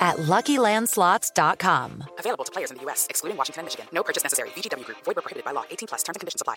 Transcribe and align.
at 0.00 0.16
LuckyLandSlots.com. 0.16 2.04
Available 2.18 2.44
to 2.44 2.52
players 2.52 2.70
in 2.70 2.78
the 2.78 2.82
U.S., 2.84 3.06
excluding 3.10 3.36
Washington 3.36 3.60
and 3.60 3.66
Michigan. 3.66 3.86
No 3.92 4.02
purchase 4.02 4.22
necessary. 4.24 4.48
VGW 4.56 4.84
Group. 4.84 4.98
Void 5.04 5.16
where 5.16 5.22
prohibited 5.22 5.44
by 5.44 5.52
law. 5.52 5.64
18 5.70 5.86
plus. 5.86 6.02
Terms 6.02 6.16
and 6.16 6.20
conditions 6.20 6.40
apply. 6.40 6.56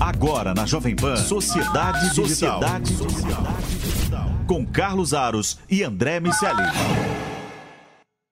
Agora 0.00 0.54
na 0.54 0.64
Jovem 0.64 0.96
Pan, 0.96 1.16
Sociedade 1.16 2.14
Digital. 2.14 2.62
Sociedade 2.62 2.94
Digital. 2.94 4.24
Com 4.48 4.64
Carlos 4.64 5.12
Aros 5.12 5.58
e 5.68 5.84
André 5.84 6.20
Miceli. 6.20 6.62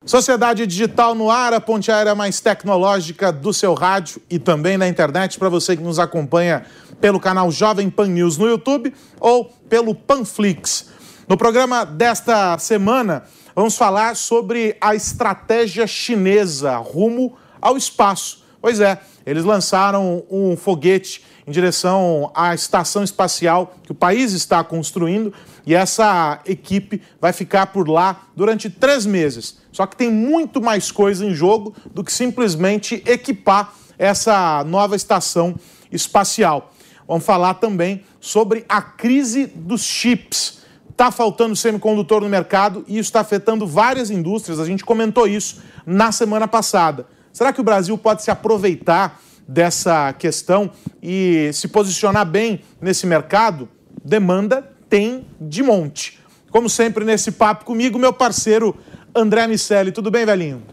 Sociedade 0.07 0.67
Digital 0.67 1.15
no 1.15 1.31
ar, 1.31 1.53
a 1.53 1.61
ponte 1.61 1.93
aérea 1.93 2.15
mais 2.15 2.41
tecnológica 2.41 3.31
do 3.31 3.53
seu 3.53 3.75
rádio 3.75 4.23
e 4.31 4.39
também 4.39 4.79
na 4.79 4.89
internet 4.89 5.39
para 5.39 5.51
você 5.51 5.77
que 5.77 5.83
nos 5.83 5.99
acompanha 5.99 6.65
pelo 7.03 7.21
canal 7.21 7.51
Jovem 7.51 7.91
Pan 7.91 8.07
News 8.07 8.39
no 8.39 8.49
YouTube 8.49 8.95
ou 9.21 9.45
pelo 9.69 9.95
Panflix. 9.95 10.89
No 11.29 11.37
programa 11.37 11.85
desta 11.85 12.57
semana, 12.59 13.25
vamos 13.59 13.77
falar 13.77 14.15
sobre 14.15 14.77
a 14.81 14.95
estratégia 14.95 15.85
chinesa 15.85 16.77
rumo 16.77 17.35
ao 17.61 17.77
espaço. 17.77 18.45
Pois 18.61 18.79
é, 18.79 19.01
eles 19.27 19.43
lançaram 19.43 20.23
um 20.31 20.57
foguete 20.57 21.25
em 21.45 21.51
direção 21.51 22.31
à 22.37 22.55
estação 22.55 23.03
espacial 23.03 23.75
que 23.83 23.91
o 23.91 23.97
país 23.97 24.31
está 24.31 24.63
construindo 24.63 25.35
e 25.67 25.75
essa 25.75 26.39
equipe 26.47 27.03
vai 27.21 27.33
ficar 27.33 27.67
por 27.67 27.89
lá 27.89 28.29
durante 28.37 28.71
três 28.71 29.05
meses. 29.05 29.59
Só 29.73 29.87
que 29.87 29.97
tem 29.97 30.09
muito 30.09 30.63
mais 30.63 30.93
coisa 30.93 31.27
em 31.27 31.35
jogo 31.35 31.75
do 31.93 32.05
que 32.05 32.13
simplesmente 32.13 33.03
equipar 33.05 33.75
essa 33.99 34.63
nova 34.69 34.95
estação 34.95 35.57
espacial. 35.91 36.73
Vamos 37.09 37.25
falar 37.25 37.55
também 37.55 38.05
sobre 38.21 38.65
a 38.69 38.81
crise 38.81 39.47
dos 39.47 39.83
chips 39.83 40.58
Está 40.99 41.13
faltando 41.13 41.55
semicondutor 41.55 42.23
no 42.23 42.29
mercado 42.29 42.85
e 42.89 42.95
isso 42.99 43.11
está 43.11 43.21
afetando 43.21 43.65
várias 43.65 44.11
indústrias. 44.11 44.59
A 44.59 44.65
gente 44.65 44.85
comentou 44.85 45.29
isso 45.29 45.63
na 45.87 46.11
semana 46.11 46.49
passada. 46.49 47.07
Será 47.33 47.53
que 47.53 47.61
o 47.61 47.63
Brasil 47.63 47.97
pode 47.97 48.25
se 48.25 48.33
aproveitar 48.33 49.21
dessa 49.47 50.13
questão 50.15 50.69
e 51.01 51.53
se 51.53 51.69
posicionar 51.69 52.27
bem 52.27 52.63
nesse 52.81 53.07
mercado? 53.07 53.69
Demanda 54.05 54.73
tem 54.89 55.25
de 55.41 55.63
monte. 55.63 56.19
Como 56.51 56.69
sempre, 56.69 57.05
nesse 57.05 57.31
papo 57.31 57.65
comigo, 57.65 57.97
meu 57.97 58.13
parceiro 58.13 58.77
André 59.15 59.47
Miceli. 59.47 59.93
Tudo 59.93 60.11
bem, 60.11 60.27
velhinho? 60.27 60.65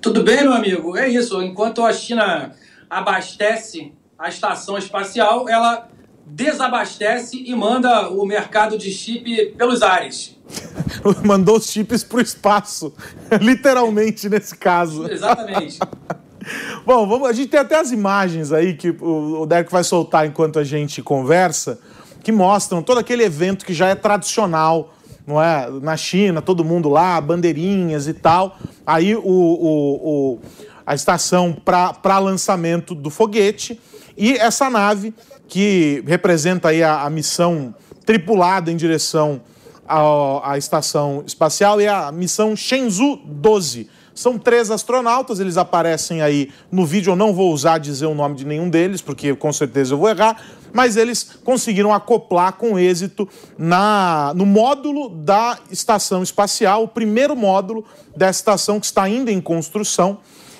Tudo 0.00 0.24
bem, 0.24 0.42
meu 0.42 0.52
amigo. 0.52 0.96
É 0.96 1.06
isso. 1.08 1.40
Enquanto 1.40 1.84
a 1.84 1.92
China 1.92 2.50
abastece 2.90 3.92
a 4.18 4.28
estação 4.28 4.76
espacial, 4.76 5.48
ela 5.48 5.88
desabastece 6.26 7.42
e 7.44 7.54
manda 7.54 8.08
o 8.10 8.24
mercado 8.24 8.76
de 8.78 8.90
chip 8.90 9.54
pelos 9.56 9.82
ares. 9.82 10.36
Mandou 11.24 11.56
os 11.58 11.66
chips 11.70 12.02
para 12.02 12.18
o 12.18 12.20
espaço, 12.20 12.92
literalmente 13.40 14.28
nesse 14.28 14.56
caso. 14.56 15.10
Exatamente. 15.10 15.78
Bom, 16.84 17.06
vamos, 17.06 17.28
a 17.28 17.32
gente 17.32 17.48
tem 17.48 17.60
até 17.60 17.80
as 17.80 17.90
imagens 17.90 18.52
aí 18.52 18.74
que 18.74 18.90
o, 18.90 19.46
Derek 19.46 19.72
vai 19.72 19.82
soltar 19.82 20.26
enquanto 20.26 20.58
a 20.58 20.64
gente 20.64 21.02
conversa, 21.02 21.78
que 22.22 22.30
mostram 22.30 22.82
todo 22.82 22.98
aquele 22.98 23.22
evento 23.22 23.64
que 23.64 23.72
já 23.72 23.88
é 23.88 23.94
tradicional, 23.94 24.92
não 25.26 25.42
é? 25.42 25.70
Na 25.80 25.96
China, 25.96 26.42
todo 26.42 26.62
mundo 26.62 26.90
lá, 26.90 27.18
bandeirinhas 27.18 28.06
e 28.06 28.12
tal. 28.12 28.58
Aí 28.86 29.16
o, 29.16 29.22
o, 29.22 30.34
o 30.34 30.40
a 30.86 30.94
estação 30.94 31.56
para 31.64 32.18
lançamento 32.18 32.94
do 32.94 33.08
foguete 33.08 33.80
e 34.16 34.34
essa 34.34 34.68
nave 34.68 35.14
que 35.48 36.02
representa 36.06 36.68
aí 36.68 36.82
a, 36.82 37.02
a 37.02 37.10
missão 37.10 37.74
tripulada 38.04 38.70
em 38.70 38.76
direção 38.76 39.40
à, 39.86 40.52
à 40.52 40.58
estação 40.58 41.22
espacial 41.26 41.80
e 41.80 41.86
a 41.86 42.10
missão 42.12 42.56
Shenzhou 42.56 43.20
12. 43.24 43.88
São 44.14 44.38
três 44.38 44.70
astronautas, 44.70 45.40
eles 45.40 45.56
aparecem 45.56 46.22
aí 46.22 46.50
no 46.70 46.86
vídeo. 46.86 47.10
Eu 47.10 47.16
não 47.16 47.34
vou 47.34 47.52
usar 47.52 47.78
dizer 47.78 48.06
o 48.06 48.14
nome 48.14 48.36
de 48.36 48.46
nenhum 48.46 48.70
deles, 48.70 49.00
porque 49.00 49.34
com 49.34 49.52
certeza 49.52 49.94
eu 49.94 49.98
vou 49.98 50.08
errar, 50.08 50.40
mas 50.72 50.96
eles 50.96 51.38
conseguiram 51.42 51.92
acoplar 51.92 52.52
com 52.52 52.78
êxito 52.78 53.28
na, 53.58 54.32
no 54.36 54.46
módulo 54.46 55.08
da 55.08 55.58
estação 55.68 56.22
espacial, 56.22 56.84
o 56.84 56.88
primeiro 56.88 57.34
módulo 57.34 57.84
dessa 58.16 58.38
estação 58.38 58.78
que 58.78 58.86
está 58.86 59.02
ainda 59.02 59.32
em 59.32 59.40
construção 59.40 60.18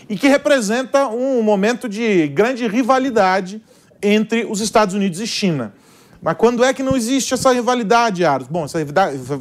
e 0.08 0.16
que 0.16 0.26
representa 0.26 1.06
um 1.06 1.40
momento 1.40 1.88
de 1.88 2.26
grande 2.28 2.66
rivalidade 2.66 3.62
entre 4.06 4.44
os 4.44 4.60
Estados 4.60 4.94
Unidos 4.94 5.20
e 5.20 5.26
China. 5.26 5.72
Mas 6.20 6.36
quando 6.36 6.64
é 6.64 6.72
que 6.72 6.82
não 6.82 6.96
existe 6.96 7.34
essa 7.34 7.52
rivalidade, 7.52 8.24
Aros? 8.24 8.48
Bom, 8.48 8.64
essa 8.64 8.78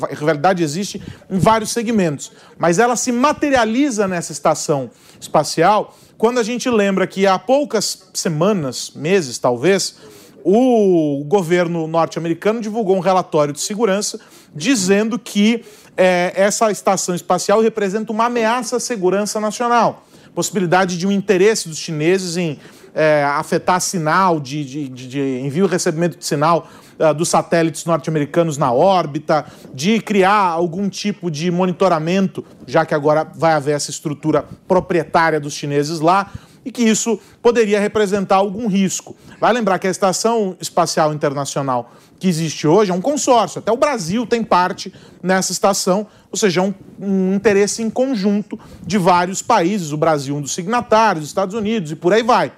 rivalidade 0.09 0.61
existe 0.61 1.01
em 1.29 1.39
vários 1.39 1.71
segmentos, 1.71 2.31
mas 2.57 2.77
ela 2.77 2.95
se 2.95 3.11
materializa 3.11 4.07
nessa 4.07 4.33
estação 4.33 4.91
espacial 5.19 5.95
quando 6.23 6.39
a 6.39 6.43
gente 6.43 6.69
lembra 6.69 7.05
que 7.05 7.27
há 7.27 7.37
poucas 7.37 8.09
semanas, 8.13 8.93
meses 8.95 9.37
talvez, 9.37 9.95
o 10.41 11.23
governo 11.25 11.85
norte-americano 11.85 12.61
divulgou 12.61 12.95
um 12.95 13.01
relatório 13.01 13.53
de 13.53 13.59
segurança 13.59 14.19
dizendo 14.55 15.17
que 15.17 15.65
é, 15.97 16.31
essa 16.35 16.71
estação 16.71 17.13
espacial 17.13 17.61
representa 17.61 18.11
uma 18.11 18.27
ameaça 18.27 18.77
à 18.77 18.79
segurança 18.79 19.39
nacional. 19.39 20.05
Possibilidade 20.33 20.97
de 20.97 21.05
um 21.05 21.11
interesse 21.11 21.67
dos 21.67 21.77
chineses 21.77 22.37
em 22.37 22.57
é, 22.93 23.23
afetar 23.23 23.81
sinal 23.81 24.39
de, 24.39 24.63
de, 24.63 24.87
de, 24.89 25.39
envio 25.39 25.65
e 25.65 25.69
recebimento 25.69 26.17
de 26.17 26.25
sinal 26.25 26.67
uh, 26.99 27.13
dos 27.13 27.29
satélites 27.29 27.85
norte-americanos 27.85 28.57
na 28.57 28.71
órbita, 28.71 29.45
de 29.73 29.99
criar 29.99 30.49
algum 30.49 30.87
tipo 30.89 31.31
de 31.31 31.49
monitoramento, 31.49 32.45
já 32.67 32.85
que 32.85 32.93
agora 32.93 33.23
vai 33.35 33.53
haver 33.53 33.75
essa 33.75 33.89
estrutura 33.89 34.45
proprietária 34.67 35.39
dos 35.39 35.53
chineses 35.53 35.99
lá, 35.99 36.31
e 36.65 36.71
que 36.71 36.81
isso 36.81 37.19
poderia 37.41 37.79
representar 37.79 38.37
algum 38.37 38.67
risco. 38.67 39.15
Vai 39.39 39.51
lembrar 39.51 39.79
que 39.79 39.87
a 39.87 39.91
Estação 39.91 40.55
Espacial 40.61 41.13
Internacional 41.13 41.91
que 42.19 42.27
existe 42.29 42.65
hoje 42.65 42.89
é 42.89 42.93
um 42.93 43.01
consórcio, 43.01 43.59
até 43.59 43.69
o 43.69 43.75
Brasil 43.75 44.25
tem 44.25 44.41
parte 44.41 44.93
nessa 45.21 45.51
estação, 45.51 46.07
ou 46.31 46.37
seja, 46.37 46.61
é 46.61 46.63
um, 46.63 46.73
um 46.97 47.33
interesse 47.33 47.83
em 47.83 47.89
conjunto 47.89 48.57
de 48.81 48.97
vários 48.97 49.41
países, 49.41 49.91
o 49.91 49.97
Brasil 49.97 50.33
um 50.33 50.41
dos 50.41 50.53
signatários, 50.53 51.25
os 51.25 51.29
Estados 51.29 51.53
Unidos 51.53 51.91
e 51.91 51.97
por 51.97 52.13
aí 52.13 52.23
vai. 52.23 52.53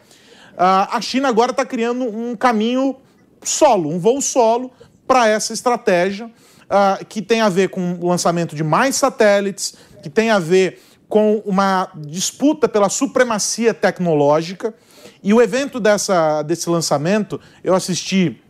Uh, 0.56 0.88
a 0.92 1.02
China 1.02 1.28
agora 1.28 1.52
está 1.52 1.66
criando 1.66 2.06
um 2.06 2.36
caminho 2.36 2.96
solo, 3.44 3.90
um 3.90 4.00
voo 4.00 4.22
solo 4.22 4.72
para 5.06 5.28
essa 5.28 5.54
estratégia 5.54 6.28
uh, 6.28 7.06
que 7.06 7.22
tem 7.22 7.42
a 7.42 7.50
ver 7.50 7.70
com 7.70 7.98
o 8.00 8.08
lançamento 8.08 8.56
de 8.56 8.64
mais 8.64 8.96
satélites, 8.96 9.76
que 10.02 10.10
tem 10.10 10.30
a 10.30 10.40
ver 10.40 10.82
com 11.08 11.42
uma 11.46 11.90
disputa 11.96 12.68
pela 12.68 12.90
supremacia 12.90 13.74
tecnológica. 13.74 14.74
E 15.22 15.34
o 15.34 15.42
evento 15.42 15.80
dessa, 15.80 16.42
desse 16.42 16.70
lançamento, 16.70 17.40
eu 17.64 17.74
assisti 17.76 18.42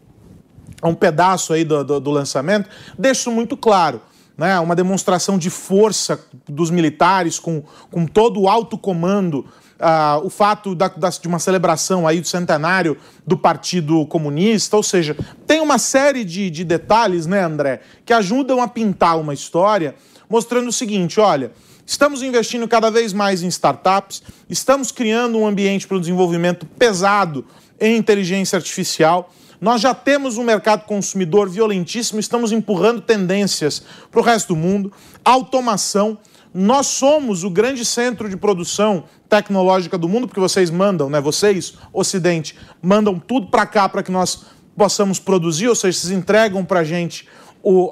a 0.82 0.88
um 0.88 0.96
pedaço 0.96 1.54
aí 1.54 1.64
do, 1.64 1.84
do, 1.84 2.00
do 2.00 2.12
lançamento, 2.12 2.70
deixa 2.98 3.30
muito 3.30 3.58
claro. 3.58 4.02
Né, 4.38 4.60
uma 4.60 4.76
demonstração 4.76 5.38
de 5.38 5.50
força 5.50 6.20
dos 6.46 6.70
militares 6.70 7.40
com, 7.40 7.64
com 7.90 8.06
todo 8.06 8.42
o 8.42 8.50
alto 8.50 8.78
comando 8.78 9.46
ah, 9.80 10.20
o 10.24 10.30
fato 10.30 10.74
da, 10.74 10.88
da, 10.88 11.10
de 11.10 11.28
uma 11.28 11.40
celebração 11.40 12.08
aí 12.08 12.22
do 12.22 12.28
centenário 12.28 12.98
do 13.26 13.38
Partido 13.38 14.06
Comunista, 14.06 14.78
ou 14.78 14.84
seja, 14.84 15.16
tem 15.46 15.60
uma 15.60 15.78
série 15.78 16.24
de, 16.24 16.50
de 16.50 16.64
detalhes, 16.64 17.26
né, 17.26 17.44
André, 17.44 17.82
que 18.06 18.14
ajudam 18.14 18.62
a 18.62 18.68
pintar 18.68 19.20
uma 19.20 19.34
história 19.34 19.96
mostrando 20.30 20.68
o 20.68 20.74
seguinte: 20.74 21.20
olha, 21.20 21.52
estamos 21.86 22.22
investindo 22.22 22.68
cada 22.68 22.90
vez 22.90 23.14
mais 23.14 23.44
em 23.44 23.48
startups, 23.48 24.24
estamos 24.50 24.92
criando 24.92 25.38
um 25.38 25.48
ambiente 25.48 25.88
para 25.88 25.98
o 25.98 26.00
desenvolvimento 26.00 26.66
pesado 26.66 27.46
em 27.80 27.98
inteligência 27.98 28.58
artificial. 28.58 29.32
Nós 29.60 29.82
já 29.82 29.94
temos 29.94 30.38
um 30.38 30.44
mercado 30.44 30.86
consumidor 30.86 31.50
violentíssimo, 31.50 32.20
estamos 32.20 32.52
empurrando 32.52 33.02
tendências 33.02 33.82
para 34.12 34.20
o 34.20 34.24
resto 34.24 34.50
do 34.50 34.56
mundo, 34.56 34.92
automação. 35.24 36.18
Nós 36.58 36.88
somos 36.88 37.44
o 37.44 37.50
grande 37.50 37.84
centro 37.84 38.30
de 38.30 38.38
produção 38.38 39.04
tecnológica 39.28 39.98
do 39.98 40.08
mundo, 40.08 40.26
porque 40.26 40.40
vocês 40.40 40.70
mandam, 40.70 41.10
né? 41.10 41.20
Vocês, 41.20 41.74
Ocidente, 41.92 42.56
mandam 42.82 43.20
tudo 43.20 43.48
para 43.48 43.66
cá 43.66 43.90
para 43.90 44.02
que 44.02 44.10
nós 44.10 44.46
possamos 44.74 45.20
produzir, 45.20 45.68
ou 45.68 45.76
seja, 45.76 46.00
vocês 46.00 46.14
entregam 46.14 46.64
para 46.64 46.80
a 46.80 46.84
gente 46.86 47.28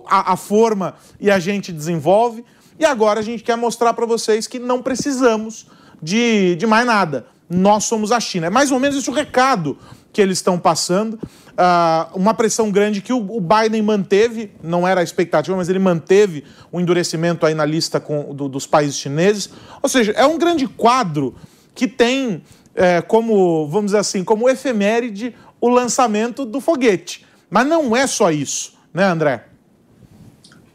a, 0.08 0.38
forma 0.38 0.96
e 1.20 1.30
a 1.30 1.40
gente 1.40 1.74
desenvolve. 1.74 2.46
E 2.80 2.86
agora 2.86 3.20
a 3.20 3.24
gente 3.24 3.44
quer 3.44 3.58
mostrar 3.58 3.94
para 3.94 4.06
vocês 4.06 4.48
que 4.48 4.60
não 4.60 4.82
precisamos 4.82 5.68
de, 6.02 6.56
de 6.56 6.66
mais 6.66 6.86
nada. 6.86 7.28
nós 7.50 7.84
somos 7.84 8.14
a 8.14 8.20
China. 8.22 8.48
É 8.48 8.50
mais 8.50 8.72
ou 8.72 8.80
menos 8.80 8.98
esse 8.98 9.10
o 9.10 9.14
recado 9.14 9.78
que 10.14 10.22
eles 10.22 10.38
estão 10.38 10.60
passando. 10.60 11.16
Uh, 11.16 12.16
uma 12.16 12.34
pressão 12.34 12.72
grande 12.72 13.02
que 13.02 13.12
o, 13.12 13.18
o, 13.18 13.42
Biden 13.42 13.82
manteve, 13.82 14.52
não 14.62 14.88
era 14.88 15.02
a 15.02 15.04
expectativa, 15.04 15.58
mas 15.58 15.68
ele 15.68 15.80
manteve 15.80 16.44
o 16.72 16.80
endurecimento 16.80 17.46
aí 17.46 17.56
na 17.56 17.66
lista 17.66 18.00
com, 18.00 18.34
do, 18.34 18.48
dos 18.48 18.68
países 18.68 18.96
chineses. 18.96 19.50
Ou 19.82 19.90
seja, 19.90 20.12
é 20.12 20.26
um 20.26 20.38
grande 20.38 20.68
quadro 20.68 21.36
que 21.74 21.88
tem 21.88 22.44
é, 22.76 23.02
como, 23.02 23.68
vamos 23.68 23.88
dizer 23.88 23.98
assim, 23.98 24.24
como 24.24 24.48
efeméride 24.48 25.36
o 25.60 25.68
lançamento 25.68 26.46
do 26.46 26.62
foguete. 26.62 27.26
Mas 27.50 27.68
não 27.68 27.96
é 27.96 28.06
só 28.06 28.32
isso, 28.32 28.74
né, 28.94 29.06
André? 29.06 29.48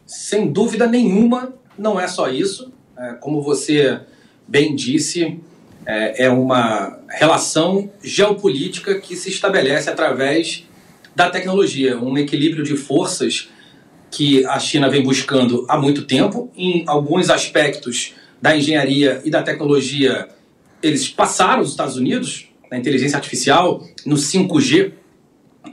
Sem 0.06 0.50
dúvida 0.50 0.86
nenhuma, 0.86 1.54
não 1.76 1.98
é 1.98 2.08
só 2.08 2.28
isso. 2.28 2.72
É, 2.96 3.12
como 3.14 3.42
você 3.42 4.00
bem 4.46 4.74
disse, 4.74 5.40
é, 5.88 6.26
é 6.26 6.30
uma 6.30 6.98
relação 7.08 7.90
geopolítica 8.02 9.00
que 9.00 9.16
se 9.16 9.30
estabelece 9.30 9.88
através 9.88 10.64
da 11.16 11.30
tecnologia, 11.30 11.98
um 11.98 12.18
equilíbrio 12.18 12.62
de 12.62 12.76
forças 12.76 13.48
que 14.10 14.44
a 14.44 14.58
China 14.58 14.90
vem 14.90 15.02
buscando 15.02 15.64
há 15.66 15.78
muito 15.78 16.02
tempo. 16.02 16.52
Em 16.54 16.84
alguns 16.86 17.30
aspectos 17.30 18.14
da 18.40 18.54
engenharia 18.54 19.22
e 19.24 19.30
da 19.30 19.42
tecnologia, 19.42 20.28
eles 20.82 21.08
passaram 21.08 21.62
os 21.62 21.70
Estados 21.70 21.96
Unidos, 21.96 22.48
na 22.70 22.76
inteligência 22.76 23.16
artificial, 23.16 23.82
no 24.04 24.16
5G. 24.16 24.92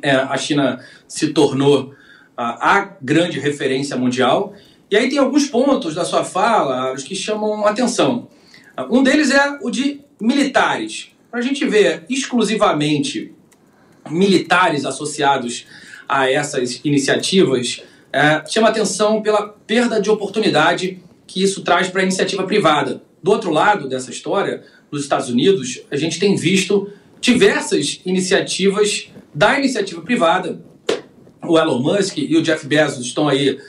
É, 0.01 0.11
a 0.11 0.37
China 0.37 0.79
se 1.09 1.27
tornou 1.27 1.93
a, 2.37 2.77
a 2.77 2.97
grande 3.01 3.37
referência 3.37 3.97
mundial. 3.97 4.53
E 4.89 4.95
aí 4.95 5.09
tem 5.09 5.17
alguns 5.17 5.47
pontos 5.47 5.93
da 5.93 6.05
sua 6.05 6.23
fala 6.23 6.93
os 6.93 7.03
que 7.03 7.15
chamam 7.15 7.67
atenção. 7.67 8.29
Um 8.89 9.03
deles 9.03 9.31
é 9.31 9.57
o 9.61 9.69
de 9.69 10.01
militares. 10.19 11.09
Para 11.31 11.39
a 11.39 11.43
gente 11.43 11.65
ver 11.65 12.05
exclusivamente 12.09 13.33
militares 14.09 14.85
associados 14.85 15.65
a 16.07 16.29
essas 16.29 16.81
iniciativas, 16.83 17.81
é, 18.11 18.43
chama 18.47 18.69
atenção 18.69 19.21
pela 19.21 19.47
perda 19.47 19.99
de 19.99 20.09
oportunidade 20.09 20.99
que 21.25 21.41
isso 21.41 21.63
traz 21.63 21.87
para 21.87 22.01
a 22.01 22.03
iniciativa 22.03 22.43
privada. 22.43 23.01
Do 23.21 23.31
outro 23.31 23.49
lado 23.49 23.89
dessa 23.89 24.11
história, 24.11 24.63
nos 24.91 25.03
Estados 25.03 25.29
Unidos, 25.29 25.81
a 25.89 25.95
gente 25.95 26.19
tem 26.19 26.35
visto 26.35 26.89
diversas 27.19 27.99
iniciativas 28.05 29.09
da 29.33 29.57
iniciativa 29.57 30.01
privada. 30.01 30.61
O 31.43 31.57
Elon 31.57 31.79
Musk 31.79 32.17
e 32.17 32.37
o 32.37 32.41
Jeff 32.41 32.65
Bezos 32.67 33.05
estão 33.05 33.27
aí 33.27 33.59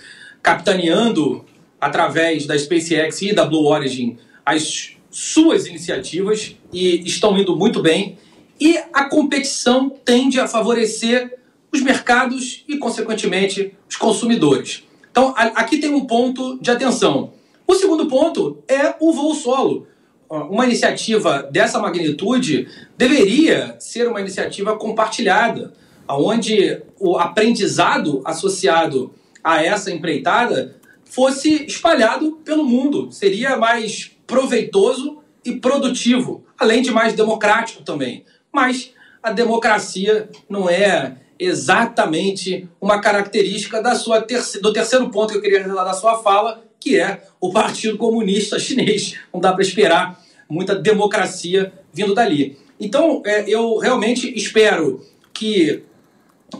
capitaneando 0.42 1.44
através 1.80 2.46
da 2.46 2.58
SpaceX 2.58 3.22
e 3.22 3.34
da 3.34 3.44
Blue 3.44 3.66
Origin 3.66 4.18
as 4.44 4.95
suas 5.16 5.66
iniciativas 5.66 6.54
e 6.70 7.02
estão 7.06 7.38
indo 7.38 7.56
muito 7.56 7.80
bem. 7.80 8.18
E 8.60 8.76
a 8.92 9.08
competição 9.08 9.88
tende 9.88 10.38
a 10.38 10.46
favorecer 10.46 11.38
os 11.72 11.80
mercados 11.80 12.62
e, 12.68 12.76
consequentemente, 12.76 13.72
os 13.88 13.96
consumidores. 13.96 14.84
Então, 15.10 15.32
aqui 15.34 15.78
tem 15.78 15.90
um 15.90 16.04
ponto 16.04 16.58
de 16.60 16.70
atenção. 16.70 17.32
O 17.66 17.74
segundo 17.74 18.06
ponto 18.06 18.62
é 18.68 18.94
o 19.00 19.10
voo 19.10 19.34
solo. 19.34 19.86
Uma 20.28 20.66
iniciativa 20.66 21.48
dessa 21.50 21.78
magnitude 21.78 22.68
deveria 22.98 23.74
ser 23.78 24.08
uma 24.08 24.20
iniciativa 24.20 24.76
compartilhada, 24.76 25.72
onde 26.06 26.82
o 27.00 27.16
aprendizado 27.16 28.20
associado 28.22 29.14
a 29.42 29.64
essa 29.64 29.90
empreitada 29.90 30.76
fosse 31.06 31.64
espalhado 31.64 32.32
pelo 32.44 32.64
mundo. 32.64 33.10
Seria 33.10 33.56
mais 33.56 34.15
proveitoso 34.26 35.18
e 35.44 35.52
produtivo, 35.52 36.44
além 36.58 36.82
de 36.82 36.90
mais 36.90 37.14
democrático 37.14 37.82
também. 37.82 38.24
Mas 38.52 38.92
a 39.22 39.30
democracia 39.30 40.28
não 40.48 40.68
é 40.68 41.16
exatamente 41.38 42.68
uma 42.80 43.00
característica 43.00 43.82
da 43.82 43.94
sua 43.94 44.22
terce 44.22 44.60
do 44.60 44.72
terceiro 44.72 45.10
ponto 45.10 45.32
que 45.32 45.38
eu 45.38 45.42
queria 45.42 45.60
revelar 45.60 45.84
da 45.84 45.92
sua 45.92 46.22
fala, 46.22 46.64
que 46.80 46.98
é 46.98 47.22
o 47.40 47.52
Partido 47.52 47.98
Comunista 47.98 48.58
Chinês. 48.60 49.16
Não 49.32 49.40
dá 49.40 49.52
para 49.52 49.62
esperar 49.62 50.20
muita 50.48 50.74
democracia 50.74 51.72
vindo 51.92 52.14
dali. 52.14 52.58
Então, 52.78 53.22
é, 53.24 53.44
eu 53.48 53.78
realmente 53.78 54.32
espero 54.36 55.04
que 55.32 55.82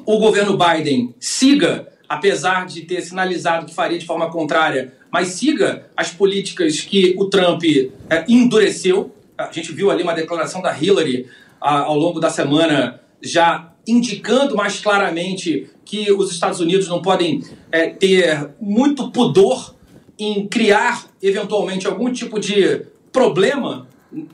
o 0.04 0.18
governo 0.18 0.58
Biden 0.58 1.14
siga, 1.20 1.88
apesar 2.08 2.67
de 2.67 2.82
ter 2.82 3.00
sinalizado 3.03 3.67
que 3.67 3.75
faria 3.75 3.99
de 3.99 4.06
forma 4.06 4.31
contrária, 4.31 4.94
mas 5.11 5.29
siga 5.29 5.87
as 5.97 6.11
políticas 6.11 6.81
que 6.81 7.14
o 7.19 7.26
Trump 7.26 7.62
é, 7.64 8.25
endureceu. 8.29 9.14
A 9.37 9.50
gente 9.53 9.73
viu 9.73 9.91
ali 9.91 10.03
uma 10.03 10.14
declaração 10.14 10.62
da 10.62 10.76
Hillary 10.76 11.26
a, 11.61 11.81
ao 11.81 11.97
longo 11.97 12.20
da 12.20 12.31
semana 12.31 13.00
já 13.23 13.73
indicando 13.87 14.56
mais 14.56 14.81
claramente 14.81 15.70
que 15.85 16.11
os 16.12 16.32
Estados 16.32 16.61
Unidos 16.61 16.88
não 16.88 17.00
podem 17.00 17.43
é, 17.70 17.88
ter 17.88 18.50
muito 18.61 19.11
pudor 19.11 19.75
em 20.19 20.47
criar 20.47 21.06
eventualmente 21.23 21.87
algum 21.87 22.12
tipo 22.12 22.41
de 22.41 22.82
problema 23.12 23.87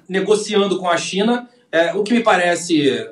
negociando 0.09 0.79
com 0.79 0.89
a 0.89 0.97
China, 0.97 1.49
é, 1.71 1.93
o 1.95 2.03
que 2.03 2.15
me 2.15 2.21
parece 2.21 3.09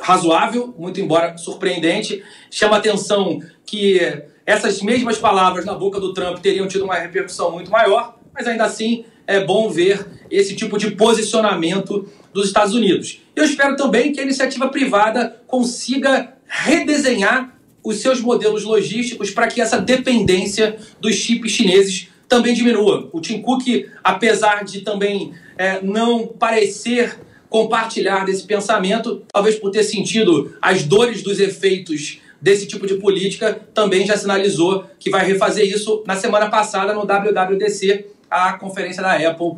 razoável, 0.00 0.74
muito 0.78 1.00
embora 1.00 1.36
surpreendente. 1.36 2.22
Chama 2.50 2.76
atenção 2.76 3.40
que 3.68 4.00
essas 4.46 4.80
mesmas 4.80 5.18
palavras 5.18 5.66
na 5.66 5.74
boca 5.74 6.00
do 6.00 6.14
Trump 6.14 6.38
teriam 6.38 6.66
tido 6.66 6.84
uma 6.84 6.94
repercussão 6.94 7.52
muito 7.52 7.70
maior, 7.70 8.18
mas 8.32 8.46
ainda 8.46 8.64
assim 8.64 9.04
é 9.26 9.44
bom 9.44 9.68
ver 9.68 10.06
esse 10.30 10.56
tipo 10.56 10.78
de 10.78 10.92
posicionamento 10.92 12.08
dos 12.32 12.46
Estados 12.46 12.74
Unidos. 12.74 13.20
Eu 13.36 13.44
espero 13.44 13.76
também 13.76 14.10
que 14.10 14.20
a 14.20 14.22
iniciativa 14.22 14.68
privada 14.68 15.42
consiga 15.46 16.32
redesenhar 16.46 17.54
os 17.84 17.98
seus 17.98 18.22
modelos 18.22 18.64
logísticos 18.64 19.30
para 19.30 19.48
que 19.48 19.60
essa 19.60 19.78
dependência 19.78 20.78
dos 20.98 21.14
chips 21.14 21.52
chineses 21.52 22.08
também 22.26 22.54
diminua. 22.54 23.10
O 23.12 23.20
Tim 23.20 23.42
Cook, 23.42 23.66
apesar 24.02 24.64
de 24.64 24.80
também 24.80 25.34
é, 25.58 25.82
não 25.82 26.26
parecer 26.26 27.18
compartilhar 27.50 28.24
desse 28.24 28.44
pensamento, 28.44 29.22
talvez 29.30 29.56
por 29.56 29.70
ter 29.70 29.82
sentido 29.82 30.56
as 30.60 30.84
dores 30.84 31.22
dos 31.22 31.38
efeitos 31.38 32.20
desse 32.40 32.66
tipo 32.66 32.86
de 32.86 32.94
política, 32.94 33.60
também 33.74 34.06
já 34.06 34.16
sinalizou 34.16 34.84
que 34.98 35.10
vai 35.10 35.26
refazer 35.26 35.66
isso 35.66 36.02
na 36.06 36.16
semana 36.16 36.48
passada 36.48 36.94
no 36.94 37.04
WWDC, 37.04 38.06
a 38.30 38.52
conferência 38.54 39.02
da 39.02 39.14
Apple, 39.14 39.56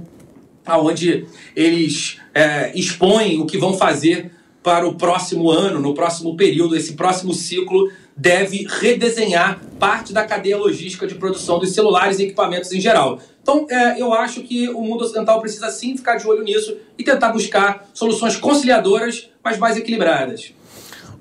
onde 0.68 1.26
eles 1.54 2.18
é, 2.34 2.72
expõem 2.74 3.40
o 3.40 3.46
que 3.46 3.58
vão 3.58 3.74
fazer 3.74 4.30
para 4.62 4.86
o 4.86 4.94
próximo 4.94 5.50
ano, 5.50 5.80
no 5.80 5.94
próximo 5.94 6.36
período, 6.36 6.76
esse 6.76 6.92
próximo 6.92 7.32
ciclo 7.32 7.90
deve 8.14 8.66
redesenhar 8.68 9.58
parte 9.78 10.12
da 10.12 10.24
cadeia 10.24 10.58
logística 10.58 11.06
de 11.06 11.14
produção 11.14 11.58
dos 11.58 11.72
celulares 11.72 12.18
e 12.18 12.24
equipamentos 12.24 12.70
em 12.70 12.80
geral. 12.80 13.18
Então, 13.42 13.66
é, 13.70 14.00
eu 14.00 14.12
acho 14.12 14.42
que 14.42 14.68
o 14.68 14.82
mundo 14.82 15.02
ocidental 15.02 15.40
precisa 15.40 15.70
sim 15.70 15.96
ficar 15.96 16.16
de 16.16 16.26
olho 16.26 16.42
nisso 16.42 16.76
e 16.98 17.02
tentar 17.02 17.30
buscar 17.30 17.88
soluções 17.94 18.36
conciliadoras, 18.36 19.30
mas 19.42 19.58
mais 19.58 19.78
equilibradas 19.78 20.52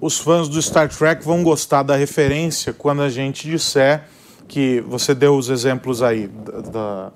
os 0.01 0.17
fãs 0.17 0.47
do 0.47 0.61
Star 0.61 0.89
Trek 0.89 1.23
vão 1.23 1.43
gostar 1.43 1.83
da 1.83 1.95
referência 1.95 2.73
quando 2.73 3.01
a 3.01 3.09
gente 3.09 3.49
disser 3.49 4.03
que 4.47 4.81
você 4.81 5.13
deu 5.13 5.35
os 5.35 5.49
exemplos 5.49 6.01
aí 6.01 6.27
da, 6.71 7.11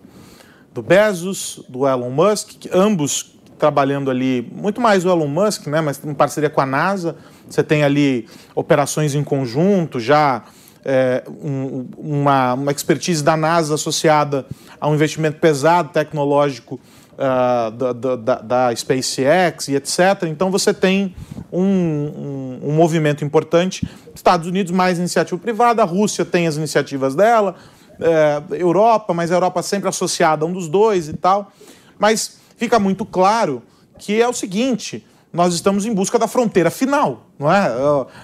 do 0.73 0.81
Bezos, 0.81 1.63
do 1.67 1.87
Elon 1.87 2.09
Musk, 2.09 2.65
ambos 2.71 3.33
trabalhando 3.57 4.11
ali, 4.11 4.47
muito 4.53 4.81
mais 4.81 5.05
o 5.05 5.09
Elon 5.09 5.27
Musk, 5.27 5.67
né, 5.67 5.79
mas 5.79 6.03
em 6.03 6.13
parceria 6.13 6.49
com 6.49 6.61
a 6.61 6.65
NASA. 6.65 7.15
Você 7.49 7.63
tem 7.63 7.83
ali 7.83 8.27
operações 8.53 9.15
em 9.15 9.23
conjunto, 9.23 9.99
já 9.99 10.43
é, 10.83 11.23
um, 11.27 11.87
uma, 11.97 12.53
uma 12.53 12.71
expertise 12.71 13.23
da 13.23 13.37
NASA 13.37 13.75
associada 13.75 14.45
a 14.79 14.87
um 14.89 14.93
investimento 14.93 15.39
pesado 15.39 15.89
tecnológico 15.89 16.79
uh, 17.13 17.71
da, 17.71 17.93
da, 17.93 18.35
da, 18.41 18.75
SpaceX 18.75 19.69
e 19.69 19.75
etc. 19.75 20.23
Então 20.27 20.51
você 20.51 20.73
tem 20.73 21.15
um, 21.53 22.59
um, 22.63 22.69
um, 22.69 22.71
movimento 22.71 23.23
importante. 23.23 23.87
Estados 24.15 24.47
Unidos 24.47 24.71
mais 24.71 24.97
iniciativa 24.97 25.39
privada, 25.39 25.83
a 25.83 25.85
Rússia 25.85 26.25
tem 26.25 26.47
as 26.47 26.57
iniciativas 26.57 27.13
dela, 27.13 27.55
é, 27.99 28.41
Europa, 28.59 29.13
mas 29.13 29.31
a 29.31 29.35
Europa 29.35 29.61
sempre 29.61 29.87
associada 29.87 30.43
a 30.43 30.47
um 30.47 30.51
dos 30.51 30.67
dois 30.67 31.07
e 31.07 31.13
tal. 31.13 31.51
Mas 31.99 32.37
fica 32.57 32.79
muito 32.79 33.05
claro 33.05 33.61
que 33.99 34.19
é 34.19 34.27
o 34.27 34.33
seguinte: 34.33 35.05
nós 35.31 35.53
estamos 35.53 35.85
em 35.85 35.93
busca 35.93 36.17
da 36.17 36.27
fronteira 36.27 36.71
final, 36.71 37.27
não 37.37 37.51
é? 37.51 37.69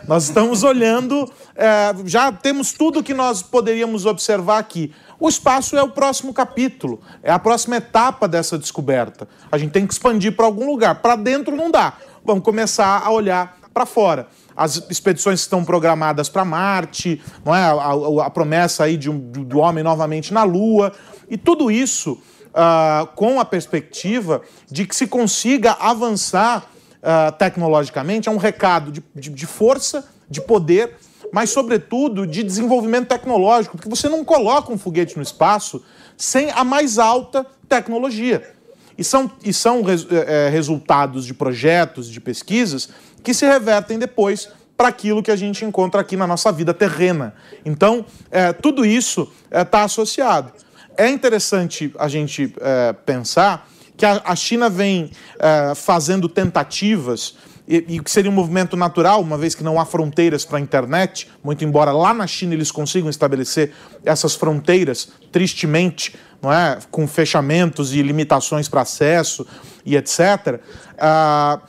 Nós 0.07 0.25
estamos 0.25 0.63
olhando, 0.63 1.31
é, 1.55 1.93
já 2.05 2.31
temos 2.31 2.71
tudo 2.71 3.03
que 3.03 3.13
nós 3.13 3.43
poderíamos 3.43 4.05
observar 4.05 4.57
aqui. 4.57 4.91
O 5.19 5.27
espaço 5.27 5.77
é 5.77 5.83
o 5.83 5.89
próximo 5.89 6.33
capítulo, 6.33 7.01
é 7.21 7.31
a 7.31 7.37
próxima 7.37 7.75
etapa 7.75 8.27
dessa 8.27 8.57
descoberta. 8.57 9.27
A 9.51 9.57
gente 9.57 9.71
tem 9.71 9.85
que 9.85 9.93
expandir 9.93 10.35
para 10.35 10.45
algum 10.45 10.65
lugar. 10.65 11.01
Para 11.01 11.15
dentro 11.15 11.55
não 11.55 11.69
dá. 11.69 11.93
Vamos 12.23 12.43
começar 12.43 13.01
a 13.03 13.11
olhar 13.11 13.57
para 13.73 13.85
fora. 13.85 14.27
As 14.55 14.75
expedições 14.89 15.39
estão 15.39 15.63
programadas 15.63 16.27
para 16.27 16.43
Marte, 16.43 17.21
não 17.45 17.55
é? 17.55 17.63
A, 17.63 17.71
a, 17.71 18.25
a, 18.25 18.29
promessa 18.29 18.83
aí 18.83 18.97
de 18.97 19.09
um, 19.09 19.17
do 19.17 19.59
homem 19.59 19.83
novamente 19.83 20.33
na 20.33 20.43
Lua. 20.43 20.91
E 21.29 21.37
tudo 21.37 21.71
isso 21.71 22.19
uh, 22.49 23.07
com 23.15 23.39
a 23.39 23.45
perspectiva 23.45 24.41
de 24.69 24.85
que 24.85 24.95
se 24.95 25.07
consiga 25.07 25.71
avançar 25.79 26.69
uh, 26.97 27.31
tecnologicamente. 27.37 28.27
É 28.27 28.31
um 28.31 28.37
recado 28.37 28.91
de, 28.91 29.03
de, 29.15 29.29
de 29.29 29.45
força, 29.45 30.07
de 30.29 30.41
poder, 30.41 30.97
mas, 31.31 31.51
sobretudo, 31.51 32.25
de 32.25 32.43
desenvolvimento 32.43 33.07
tecnológico, 33.07 33.77
porque 33.77 33.89
você 33.89 34.09
não 34.09 34.25
coloca 34.25 34.73
um 34.73 34.77
foguete 34.77 35.15
no 35.15 35.23
espaço 35.23 35.83
sem 36.17 36.49
a 36.51 36.63
mais 36.63 36.97
alta 36.97 37.45
tecnologia. 37.67 38.58
E 38.99 39.03
são, 39.05 39.31
e 39.45 39.53
são 39.53 39.81
res, 39.81 40.05
é, 40.11 40.49
resultados 40.49 41.25
de 41.25 41.33
projetos, 41.33 42.09
de 42.09 42.19
pesquisas, 42.19 42.89
que 43.23 43.33
se 43.33 43.45
revertem 43.45 43.97
depois 43.97 44.49
para 44.75 44.89
aquilo 44.89 45.23
que 45.23 45.31
a 45.31 45.37
gente 45.37 45.63
encontra 45.63 46.01
aqui 46.01 46.17
na 46.17 46.27
nossa 46.27 46.51
vida 46.51 46.73
terrena. 46.73 47.33
Então, 47.63 48.05
é, 48.29 48.51
tudo 48.51 48.85
isso 48.85 49.31
está 49.49 49.79
é, 49.79 49.83
associado. 49.83 50.51
É 50.97 51.09
interessante 51.09 51.93
a 51.97 52.09
gente 52.09 52.53
é, 52.59 52.91
pensar 52.91 53.69
que 53.95 54.05
a, 54.05 54.21
a 54.25 54.35
China 54.35 54.69
vem 54.69 55.11
é, 55.39 55.73
fazendo 55.75 56.27
tentativas 56.27 57.35
e, 57.69 58.01
que 58.01 58.09
seria 58.09 58.31
um 58.31 58.33
movimento 58.33 58.75
natural, 58.75 59.21
uma 59.21 59.37
vez 59.37 59.53
que 59.53 59.63
não 59.63 59.79
há 59.79 59.85
fronteiras 59.85 60.43
para 60.43 60.57
a 60.57 60.61
internet, 60.61 61.29
muito 61.43 61.63
embora 61.63 61.91
lá 61.91 62.15
na 62.15 62.25
China 62.25 62.55
eles 62.55 62.71
consigam 62.71 63.11
estabelecer 63.11 63.71
essas 64.03 64.33
fronteiras, 64.33 65.09
tristemente, 65.31 66.15
não 66.41 66.51
é? 66.51 66.79
com 66.91 67.07
fechamentos 67.07 67.93
e 67.93 68.01
limitações 68.01 68.67
para 68.67 68.81
acesso 68.81 69.45
e 69.85 69.95
etc., 69.95 70.61
uh, 70.95 71.61